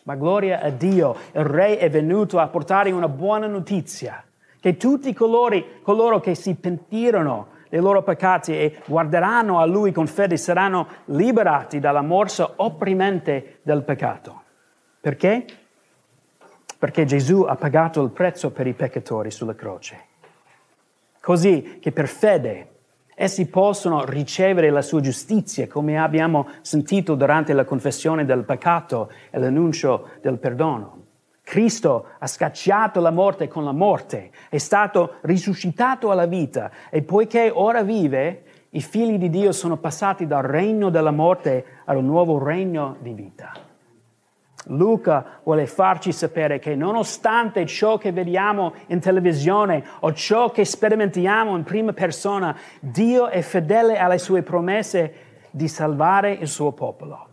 Ma 0.04 0.14
gloria 0.14 0.60
a 0.60 0.70
Dio, 0.70 1.16
il 1.32 1.44
Re 1.44 1.78
è 1.78 1.90
venuto 1.90 2.38
a 2.38 2.48
portare 2.48 2.90
una 2.90 3.08
buona 3.08 3.46
notizia, 3.46 4.22
che 4.60 4.76
tutti 4.76 5.12
coloro, 5.12 5.62
coloro 5.82 6.20
che 6.20 6.34
si 6.34 6.54
pentirono 6.54 7.56
dei 7.68 7.80
loro 7.80 8.02
peccati 8.02 8.52
e 8.52 8.78
guarderanno 8.86 9.60
a 9.60 9.66
Lui 9.66 9.92
con 9.92 10.06
fede 10.06 10.36
saranno 10.36 10.86
liberati 11.06 11.78
dalla 11.80 12.02
morsa 12.02 12.52
opprimente 12.56 13.58
del 13.62 13.82
peccato. 13.82 14.42
Perché? 15.00 15.44
perché 16.78 17.04
Gesù 17.04 17.42
ha 17.42 17.56
pagato 17.56 18.02
il 18.02 18.10
prezzo 18.10 18.52
per 18.52 18.66
i 18.68 18.72
peccatori 18.72 19.30
sulla 19.30 19.54
croce. 19.54 20.04
Così 21.20 21.78
che 21.80 21.90
per 21.90 22.06
fede 22.06 22.68
essi 23.14 23.48
possono 23.48 24.04
ricevere 24.04 24.70
la 24.70 24.80
sua 24.80 25.00
giustizia, 25.00 25.66
come 25.66 25.98
abbiamo 25.98 26.48
sentito 26.60 27.16
durante 27.16 27.52
la 27.52 27.64
confessione 27.64 28.24
del 28.24 28.44
peccato 28.44 29.10
e 29.30 29.38
l'annuncio 29.40 30.10
del 30.22 30.38
perdono. 30.38 30.97
Cristo 31.48 32.08
ha 32.18 32.26
scacciato 32.26 33.00
la 33.00 33.10
morte 33.10 33.48
con 33.48 33.64
la 33.64 33.72
morte, 33.72 34.32
è 34.50 34.58
stato 34.58 35.14
risuscitato 35.22 36.10
alla 36.10 36.26
vita 36.26 36.70
e 36.90 37.00
poiché 37.00 37.50
ora 37.50 37.82
vive, 37.82 38.42
i 38.70 38.82
figli 38.82 39.16
di 39.16 39.30
Dio 39.30 39.52
sono 39.52 39.78
passati 39.78 40.26
dal 40.26 40.42
regno 40.42 40.90
della 40.90 41.10
morte 41.10 41.64
un 41.86 42.04
nuovo 42.04 42.38
regno 42.38 42.96
di 43.00 43.14
vita. 43.14 43.52
Luca 44.66 45.40
vuole 45.42 45.66
farci 45.66 46.12
sapere 46.12 46.58
che 46.58 46.74
nonostante 46.74 47.64
ciò 47.64 47.96
che 47.96 48.12
vediamo 48.12 48.74
in 48.88 49.00
televisione 49.00 49.82
o 50.00 50.12
ciò 50.12 50.50
che 50.50 50.66
sperimentiamo 50.66 51.56
in 51.56 51.64
prima 51.64 51.94
persona, 51.94 52.54
Dio 52.78 53.28
è 53.28 53.40
fedele 53.40 53.96
alle 53.96 54.18
sue 54.18 54.42
promesse 54.42 55.14
di 55.50 55.66
salvare 55.66 56.30
il 56.30 56.46
suo 56.46 56.72
popolo. 56.72 57.26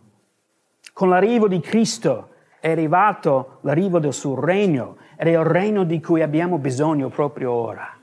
Con 0.94 1.10
l'arrivo 1.10 1.48
di 1.48 1.60
Cristo 1.60 2.30
è 2.60 2.70
arrivato 2.70 3.58
l'arrivo 3.62 3.98
del 3.98 4.12
suo 4.12 4.38
regno 4.40 4.96
ed 5.16 5.28
è 5.28 5.30
il 5.30 5.44
regno 5.44 5.84
di 5.84 6.00
cui 6.00 6.22
abbiamo 6.22 6.58
bisogno 6.58 7.08
proprio 7.08 7.52
ora. 7.52 7.96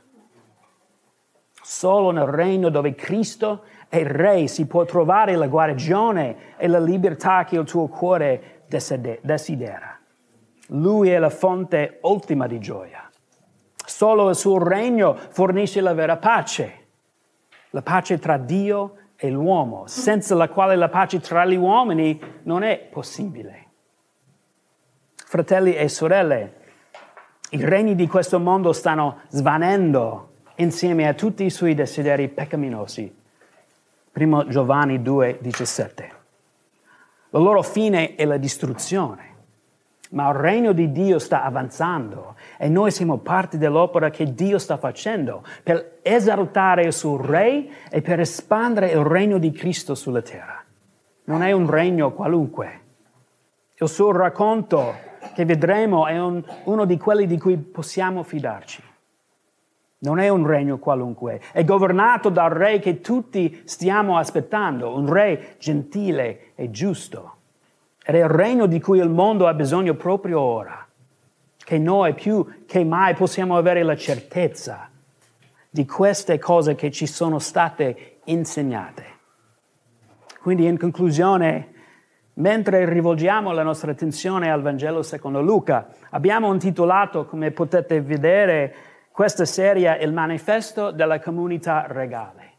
Solo 1.62 2.12
nel 2.12 2.26
regno 2.26 2.70
dove 2.70 2.94
Cristo 2.94 3.64
è 3.88 4.04
Re 4.04 4.48
si 4.48 4.66
può 4.68 4.86
trovare 4.86 5.36
la 5.36 5.48
guarigione 5.48 6.56
e 6.58 6.68
la 6.68 6.80
libertà 6.80 7.46
che 7.46 7.58
il 7.58 7.66
tuo 7.66 7.88
cuore 7.88 8.64
desidera. 8.68 10.00
Lui 10.68 11.10
è 11.10 11.20
la 11.20 11.30
fonte 11.30 12.00
ultima 12.02 12.48
di 12.48 12.60
gioia. 12.60 13.10
Solo 13.86 14.30
il 14.30 14.36
suo 14.36 14.64
regno 14.64 15.16
fornisce 15.30 15.80
la 15.82 15.94
vera 15.94 16.18
pace, 16.18 16.88
la 17.70 17.82
pace 17.82 18.18
tra 18.18 18.38
Dio 18.38 18.96
e 19.16 19.30
l'uomo, 19.30 19.84
senza 19.88 20.36
la 20.36 20.50
quale 20.50 20.76
la 20.76 20.90
pace 20.90 21.20
tra 21.20 21.46
gli 21.46 21.56
uomini 21.56 22.20
non 22.44 22.64
è 22.64 22.78
possibile. 22.78 23.63
Fratelli 25.34 25.74
e 25.76 25.90
sorelle, 25.90 26.54
i 27.50 27.66
regni 27.66 27.96
di 27.96 28.06
questo 28.06 28.40
mondo 28.40 28.72
stanno 28.72 29.22
svanendo 29.30 30.34
insieme 30.58 31.08
a 31.08 31.16
tutti 31.16 31.44
i 31.44 31.50
suoi 31.50 31.74
desideri 31.74 32.28
peccaminosi. 32.28 33.12
Primo 34.12 34.46
Giovanni 34.46 35.02
2, 35.02 35.40
17. 35.42 36.12
La 37.32 37.40
loro 37.40 37.64
fine 37.64 38.14
è 38.14 38.26
la 38.26 38.38
distruzione. 38.38 39.24
Ma 40.12 40.30
il 40.30 40.36
regno 40.36 40.72
di 40.72 40.92
Dio 40.92 41.18
sta 41.18 41.44
avanzando 41.44 42.36
e 42.60 42.70
noi 42.70 42.92
siamo 42.92 43.18
parte 43.18 43.58
dell'opera 43.58 44.12
che 44.12 44.36
Dio 44.36 44.60
sta 44.60 44.78
facendo 44.78 45.44
per 45.64 45.98
esaltare 46.04 46.84
il 46.84 46.94
suo 46.94 47.20
Re 47.20 47.88
e 47.90 48.04
per 48.04 48.20
espandere 48.20 48.92
il 48.92 49.04
regno 49.04 49.40
di 49.40 49.50
Cristo 49.50 49.96
sulla 49.96 50.22
terra. 50.22 50.64
Non 51.24 51.42
è 51.42 51.52
un 51.52 51.68
regno 51.68 52.14
qualunque. 52.14 52.82
Il 53.78 53.90
suo 53.90 54.12
racconto 54.12 55.10
che 55.34 55.46
vedremo 55.46 56.08
è 56.08 56.20
un, 56.20 56.44
uno 56.66 56.86
di 56.86 56.98
quelli 56.98 57.26
di 57.26 57.38
cui 57.38 57.58
possiamo 57.58 58.24
fidarci. 58.24 58.82
Non 60.00 60.20
è 60.20 60.28
un 60.28 60.46
regno 60.46 60.80
qualunque, 60.80 61.42
è 61.54 61.64
governato 61.64 62.30
dal 62.30 62.50
re 62.50 62.80
che 62.80 63.00
tutti 63.00 63.62
stiamo 63.64 64.18
aspettando, 64.18 64.96
un 64.96 65.12
re 65.12 65.56
gentile 65.60 66.52
e 66.56 66.70
giusto. 66.72 67.36
Ed 68.04 68.16
è 68.16 68.20
il 68.20 68.30
regno 68.30 68.66
di 68.66 68.82
cui 68.82 69.00
il 69.00 69.10
mondo 69.10 69.48
ha 69.48 69.54
bisogno 69.54 69.94
proprio 69.96 70.42
ora, 70.42 70.86
che 71.58 71.78
noi 71.78 72.14
più 72.14 72.66
che 72.66 72.84
mai 72.84 73.14
possiamo 73.14 73.56
avere 73.56 73.84
la 73.84 73.96
certezza 73.96 74.90
di 75.70 75.86
queste 75.86 76.38
cose 76.38 76.76
che 76.76 76.92
ci 76.92 77.08
sono 77.08 77.40
state 77.40 78.18
insegnate. 78.26 79.06
Quindi 80.42 80.66
in 80.66 80.78
conclusione, 80.78 81.73
mentre 82.36 82.86
rivolgiamo 82.86 83.52
la 83.52 83.64
nostra 83.64 83.92
attenzione 83.92 84.52
al 84.52 84.62
Vangelo 84.62 85.04
secondo 85.04 85.42
Luca, 85.42 85.88
abbiamo 86.12 86.52
intitolato, 86.52 87.26
come 87.26 87.52
potete 87.52 88.02
vedere, 88.02 88.76
questa 89.12 89.46
serie 89.46 89.98
il 90.02 90.12
manifesto 90.12 90.92
della 90.92 91.20
comunità 91.20 91.86
regale. 91.88 92.52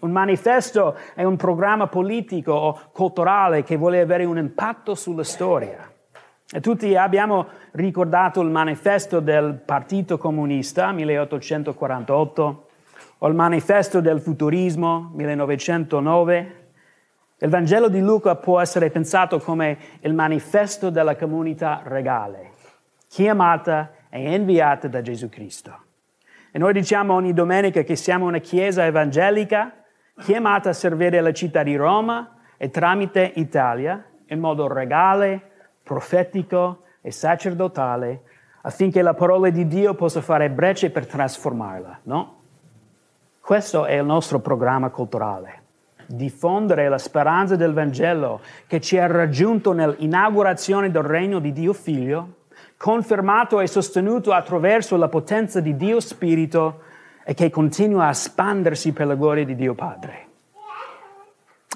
Un 0.00 0.10
manifesto 0.10 0.96
è 1.14 1.24
un 1.24 1.36
programma 1.36 1.86
politico 1.86 2.52
o 2.52 2.80
culturale 2.92 3.62
che 3.62 3.76
vuole 3.76 4.00
avere 4.00 4.24
un 4.24 4.38
impatto 4.38 4.94
sulla 4.94 5.24
storia. 5.24 5.90
E 6.50 6.60
tutti 6.60 6.96
abbiamo 6.96 7.46
ricordato 7.72 8.40
il 8.40 8.48
manifesto 8.48 9.20
del 9.20 9.60
Partito 9.64 10.16
Comunista 10.16 10.92
1848 10.92 12.66
o 13.18 13.28
il 13.28 13.34
manifesto 13.34 14.00
del 14.00 14.20
futurismo 14.20 15.10
1909. 15.14 16.57
Il 17.40 17.50
Vangelo 17.50 17.88
di 17.88 18.00
Luca 18.00 18.34
può 18.34 18.60
essere 18.60 18.90
pensato 18.90 19.38
come 19.38 19.78
il 20.00 20.12
manifesto 20.12 20.90
della 20.90 21.14
comunità 21.14 21.82
regale, 21.84 22.50
chiamata 23.06 23.92
è 24.08 24.18
inviata 24.18 24.88
da 24.88 25.02
Gesù 25.02 25.28
Cristo. 25.28 25.82
E 26.50 26.58
noi 26.58 26.72
diciamo 26.72 27.14
ogni 27.14 27.32
domenica 27.32 27.82
che 27.82 27.94
siamo 27.94 28.26
una 28.26 28.38
chiesa 28.38 28.84
evangelica 28.86 29.72
chiamata 30.20 30.70
a 30.70 30.72
servire 30.72 31.20
la 31.20 31.32
città 31.32 31.62
di 31.62 31.76
Roma 31.76 32.38
e 32.56 32.70
tramite 32.70 33.30
Italia 33.36 34.04
in 34.26 34.40
modo 34.40 34.66
regale, 34.66 35.40
profetico 35.84 36.82
e 37.00 37.12
sacerdotale 37.12 38.22
affinché 38.62 39.00
la 39.00 39.14
parola 39.14 39.48
di 39.50 39.68
Dio 39.68 39.94
possa 39.94 40.20
fare 40.20 40.50
brecce 40.50 40.90
per 40.90 41.06
trasformarla, 41.06 42.00
no? 42.02 42.36
Questo 43.40 43.84
è 43.84 43.94
il 43.94 44.04
nostro 44.04 44.40
programma 44.40 44.90
culturale. 44.90 45.66
Diffondere 46.10 46.88
la 46.88 46.96
speranza 46.96 47.54
del 47.54 47.74
Vangelo 47.74 48.40
che 48.66 48.80
ci 48.80 48.96
ha 48.98 49.06
raggiunto 49.06 49.72
nell'inaugurazione 49.72 50.90
del 50.90 51.02
regno 51.02 51.38
di 51.38 51.52
Dio 51.52 51.74
Figlio 51.74 52.36
confermato 52.78 53.60
e 53.60 53.66
sostenuto 53.66 54.32
attraverso 54.32 54.96
la 54.96 55.08
potenza 55.08 55.60
di 55.60 55.76
Dio 55.76 56.00
Spirito 56.00 56.80
e 57.24 57.34
che 57.34 57.50
continua 57.50 58.06
a 58.06 58.10
espandersi 58.10 58.92
per 58.92 59.06
la 59.08 59.16
gloria 59.16 59.44
di 59.44 59.54
Dio 59.54 59.74
Padre. 59.74 60.26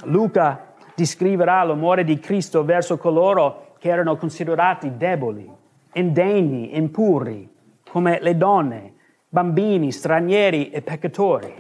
Luca 0.05 0.73
descriverà 0.95 1.63
l'amore 1.65 2.05
di 2.05 2.19
Cristo 2.19 2.65
verso 2.65 2.97
coloro 2.97 3.75
che 3.79 3.89
erano 3.89 4.17
considerati 4.17 4.97
deboli, 4.97 5.51
indegni, 5.95 6.77
impuri, 6.77 7.51
come 7.91 8.19
le 8.23 8.37
donne, 8.37 8.95
bambini, 9.29 9.91
stranieri 9.93 10.71
e 10.71 10.83
peccatori. 10.83 11.53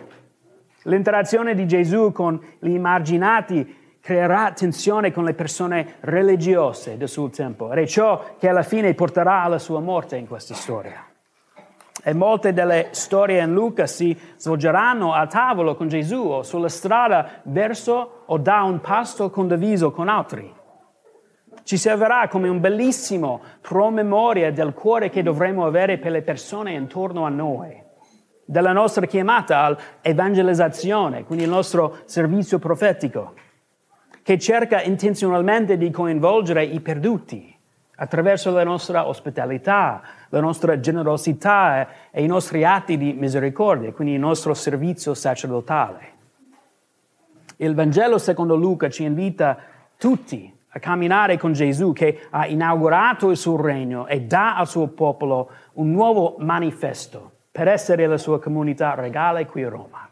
L'interazione 0.85 1.55
di 1.55 1.66
Gesù 1.66 2.12
con 2.12 2.40
gli 2.59 2.71
immarginati 2.71 3.81
creerà 4.01 4.51
tensione 4.53 5.12
con 5.12 5.25
le 5.25 5.35
persone 5.35 5.95
religiose 6.01 6.97
del 6.97 7.09
suo 7.09 7.31
tempo 7.31 7.71
ed 7.73 7.79
è 7.79 7.87
ciò 7.87 8.35
che 8.38 8.49
alla 8.49 8.64
fine 8.64 8.95
porterà 8.95 9.42
alla 9.42 9.61
sua 9.61 9.79
morte 9.79 10.16
in 10.16 10.27
questa 10.27 10.55
storia. 10.55 11.07
E 12.03 12.12
molte 12.14 12.53
delle 12.53 12.88
storie 12.90 13.40
in 13.40 13.53
Luca 13.53 13.87
si 13.87 14.18
svolgeranno 14.37 15.14
a 15.14 15.29
tavolo 15.29 15.77
con 15.77 15.87
Gesù 15.87 16.21
o 16.21 16.42
sulla 16.42 16.68
strada 16.68 17.42
verso 17.45 18.25
o 18.27 18.38
da 18.38 18.62
un 18.62 18.81
pasto 18.81 19.31
condiviso 19.31 19.92
con 19.92 20.09
altri. 20.09 20.53
Ci 21.62 21.77
servirà 21.77 22.27
come 22.27 22.49
un 22.49 22.59
bellissimo 22.59 23.40
promemoria 23.61 24.51
del 24.51 24.73
cuore 24.73 25.11
che 25.11 25.23
dovremo 25.23 25.64
avere 25.64 25.99
per 25.99 26.11
le 26.11 26.23
persone 26.23 26.73
intorno 26.73 27.25
a 27.25 27.29
noi, 27.29 27.81
della 28.53 28.73
nostra 28.73 29.07
chiamata 29.07 29.62
all'evangelizzazione, 29.62 31.25
quindi 31.25 31.45
il 31.45 31.51
nostro 31.51 32.01
servizio 32.05 32.59
profetico 32.59 33.33
che 34.23 34.38
cerca 34.38 34.83
intenzionalmente 34.83 35.79
di 35.79 35.91
coinvolgere 35.91 36.62
i 36.62 36.81
perduti 36.81 37.57
attraverso 37.97 38.51
la 38.51 38.62
nostra 38.62 39.09
ospitalità, 39.09 40.03
la 40.29 40.41
nostra 40.41 40.79
generosità 40.79 42.11
e 42.11 42.23
i 42.23 42.27
nostri 42.27 42.62
atti 42.62 42.99
di 42.99 43.15
misericordia, 43.15 43.91
quindi 43.93 44.15
il 44.15 44.21
nostro 44.21 44.53
servizio 44.53 45.15
sacerdotale. 45.15 46.11
Il 47.57 47.75
Vangelo 47.75 48.19
secondo 48.19 48.55
Luca 48.55 48.91
ci 48.91 49.05
invita 49.05 49.57
tutti 49.97 50.55
a 50.69 50.79
camminare 50.79 51.38
con 51.38 51.55
Gesù 51.55 51.95
che 51.95 52.27
ha 52.29 52.47
inaugurato 52.47 53.31
il 53.31 53.38
suo 53.38 53.59
regno 53.59 54.07
e 54.07 54.21
dà 54.21 54.57
al 54.57 54.69
suo 54.69 54.88
popolo 54.88 55.51
un 55.75 55.91
nuovo 55.91 56.37
manifesto 56.38 57.32
per 57.53 57.69
essere 57.69 58.07
la 58.07 58.17
sua 58.17 58.41
comunità 58.41 58.95
regale 58.95 59.45
qui 59.45 59.62
a 59.62 59.69
Roma. 59.69 60.09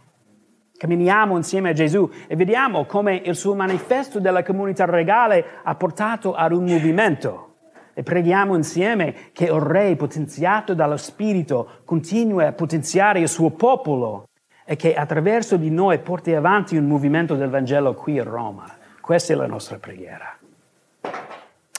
Camminiamo 0.76 1.36
insieme 1.36 1.70
a 1.70 1.72
Gesù 1.72 2.08
e 2.26 2.36
vediamo 2.36 2.84
come 2.84 3.16
il 3.16 3.34
suo 3.34 3.54
manifesto 3.54 4.20
della 4.20 4.42
comunità 4.42 4.84
regale 4.84 5.44
ha 5.62 5.74
portato 5.74 6.34
ad 6.34 6.52
un 6.52 6.64
movimento. 6.64 7.46
E 7.92 8.02
preghiamo 8.02 8.54
insieme 8.54 9.30
che 9.32 9.44
il 9.46 9.60
Re, 9.60 9.96
potenziato 9.96 10.74
dallo 10.74 10.96
Spirito, 10.96 11.80
continui 11.84 12.44
a 12.44 12.52
potenziare 12.52 13.20
il 13.20 13.28
suo 13.28 13.50
popolo 13.50 14.28
e 14.64 14.76
che 14.76 14.94
attraverso 14.94 15.56
di 15.56 15.70
noi 15.70 15.98
porti 15.98 16.34
avanti 16.34 16.76
un 16.76 16.86
movimento 16.86 17.34
del 17.34 17.50
Vangelo 17.50 17.94
qui 17.94 18.18
a 18.18 18.24
Roma. 18.24 18.64
Questa 19.00 19.32
è 19.32 19.36
la 19.36 19.46
nostra 19.46 19.78
preghiera. 19.78 20.38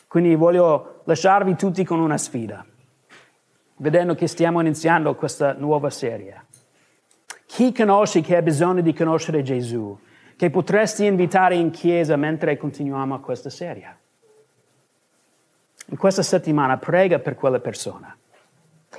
Quindi 0.07 0.35
voglio 0.35 1.01
lasciarvi 1.05 1.55
tutti 1.55 1.83
con 1.85 1.99
una 1.99 2.17
sfida, 2.17 2.65
vedendo 3.81 4.15
che 4.15 4.27
stiamo 4.27 4.61
iniziando 4.61 5.15
questa 5.15 5.53
nuova 5.53 5.89
serie. 5.89 6.45
Chi 7.45 7.73
conosci 7.73 8.21
che 8.21 8.37
ha 8.37 8.41
bisogno 8.41 8.81
di 8.81 8.93
conoscere 8.93 9.41
Gesù, 9.41 9.97
che 10.37 10.49
potresti 10.49 11.05
invitare 11.05 11.55
in 11.55 11.71
chiesa 11.71 12.15
mentre 12.15 12.57
continuiamo 12.57 13.19
questa 13.19 13.49
serie? 13.49 13.97
In 15.87 15.97
questa 15.97 16.21
settimana 16.21 16.77
prega 16.77 17.19
per 17.19 17.35
quella 17.35 17.59
persona, 17.59 18.15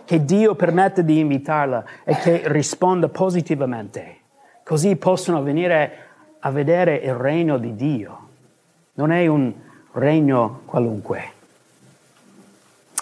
che 0.04 0.24
Dio 0.24 0.54
permetta 0.54 1.00
di 1.00 1.18
invitarla 1.20 1.84
e 2.04 2.16
che 2.16 2.42
risponda 2.46 3.08
positivamente, 3.08 4.16
così 4.64 4.96
possono 4.96 5.42
venire 5.42 6.06
a 6.40 6.50
vedere 6.50 6.96
il 6.96 7.14
regno 7.14 7.56
di 7.56 7.74
Dio. 7.76 8.28
Non 8.94 9.12
è 9.12 9.26
un 9.28 9.54
regno 9.92 10.62
qualunque. 10.66 11.32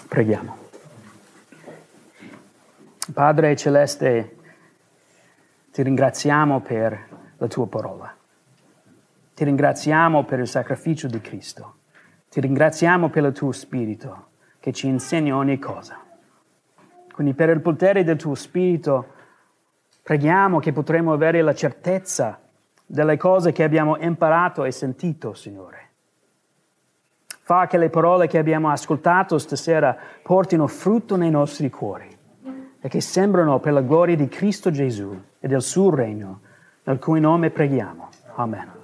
Preghiamo. 0.07 0.60
Padre 3.11 3.57
Celeste, 3.57 4.35
ti 5.71 5.83
ringraziamo 5.83 6.61
per 6.61 7.07
la 7.37 7.47
tua 7.47 7.67
parola. 7.67 8.15
Ti 9.33 9.43
ringraziamo 9.43 10.23
per 10.23 10.39
il 10.39 10.47
sacrificio 10.47 11.07
di 11.07 11.19
Cristo. 11.19 11.75
Ti 12.29 12.39
ringraziamo 12.39 13.09
per 13.09 13.25
il 13.25 13.33
tuo 13.33 13.51
Spirito 13.51 14.27
che 14.59 14.71
ci 14.71 14.87
insegna 14.87 15.35
ogni 15.35 15.59
cosa. 15.59 15.99
Quindi 17.11 17.33
per 17.33 17.49
il 17.49 17.59
potere 17.59 18.05
del 18.05 18.15
tuo 18.15 18.35
Spirito 18.35 19.07
preghiamo 20.03 20.59
che 20.59 20.71
potremo 20.71 21.11
avere 21.11 21.41
la 21.41 21.53
certezza 21.53 22.39
delle 22.85 23.17
cose 23.17 23.51
che 23.51 23.63
abbiamo 23.63 23.97
imparato 23.97 24.63
e 24.63 24.71
sentito, 24.71 25.33
Signore. 25.33 25.89
Fa 27.27 27.67
che 27.67 27.77
le 27.77 27.89
parole 27.89 28.27
che 28.27 28.37
abbiamo 28.37 28.69
ascoltato 28.69 29.37
stasera 29.37 29.97
portino 30.21 30.67
frutto 30.67 31.17
nei 31.17 31.31
nostri 31.31 31.69
cuori 31.69 32.19
e 32.81 32.89
che 32.89 32.99
sembrano 32.99 33.59
per 33.59 33.73
la 33.73 33.81
gloria 33.81 34.15
di 34.15 34.27
Cristo 34.27 34.71
Gesù 34.71 35.15
e 35.39 35.47
del 35.47 35.61
suo 35.61 35.93
regno, 35.93 36.39
nel 36.83 36.97
cui 36.99 37.19
nome 37.19 37.51
preghiamo. 37.51 38.09
Amen. 38.35 38.79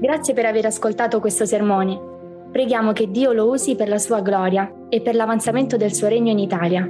Grazie 0.00 0.34
per 0.34 0.46
aver 0.46 0.66
ascoltato 0.66 1.20
questo 1.20 1.44
sermone. 1.44 2.12
Preghiamo 2.50 2.92
che 2.92 3.10
Dio 3.10 3.32
lo 3.32 3.48
usi 3.48 3.74
per 3.74 3.88
la 3.88 3.98
sua 3.98 4.20
gloria 4.20 4.70
e 4.88 5.00
per 5.00 5.14
l'avanzamento 5.14 5.76
del 5.76 5.92
suo 5.92 6.08
regno 6.08 6.30
in 6.30 6.38
Italia. 6.38 6.88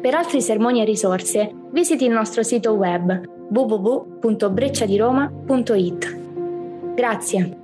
Per 0.00 0.14
altri 0.14 0.42
sermoni 0.42 0.80
e 0.80 0.84
risorse, 0.84 1.52
visiti 1.70 2.04
il 2.04 2.12
nostro 2.12 2.42
sito 2.42 2.72
web 2.72 3.20
www.brecciadiroma.it. 3.50 6.20
Grazie. 6.94 7.61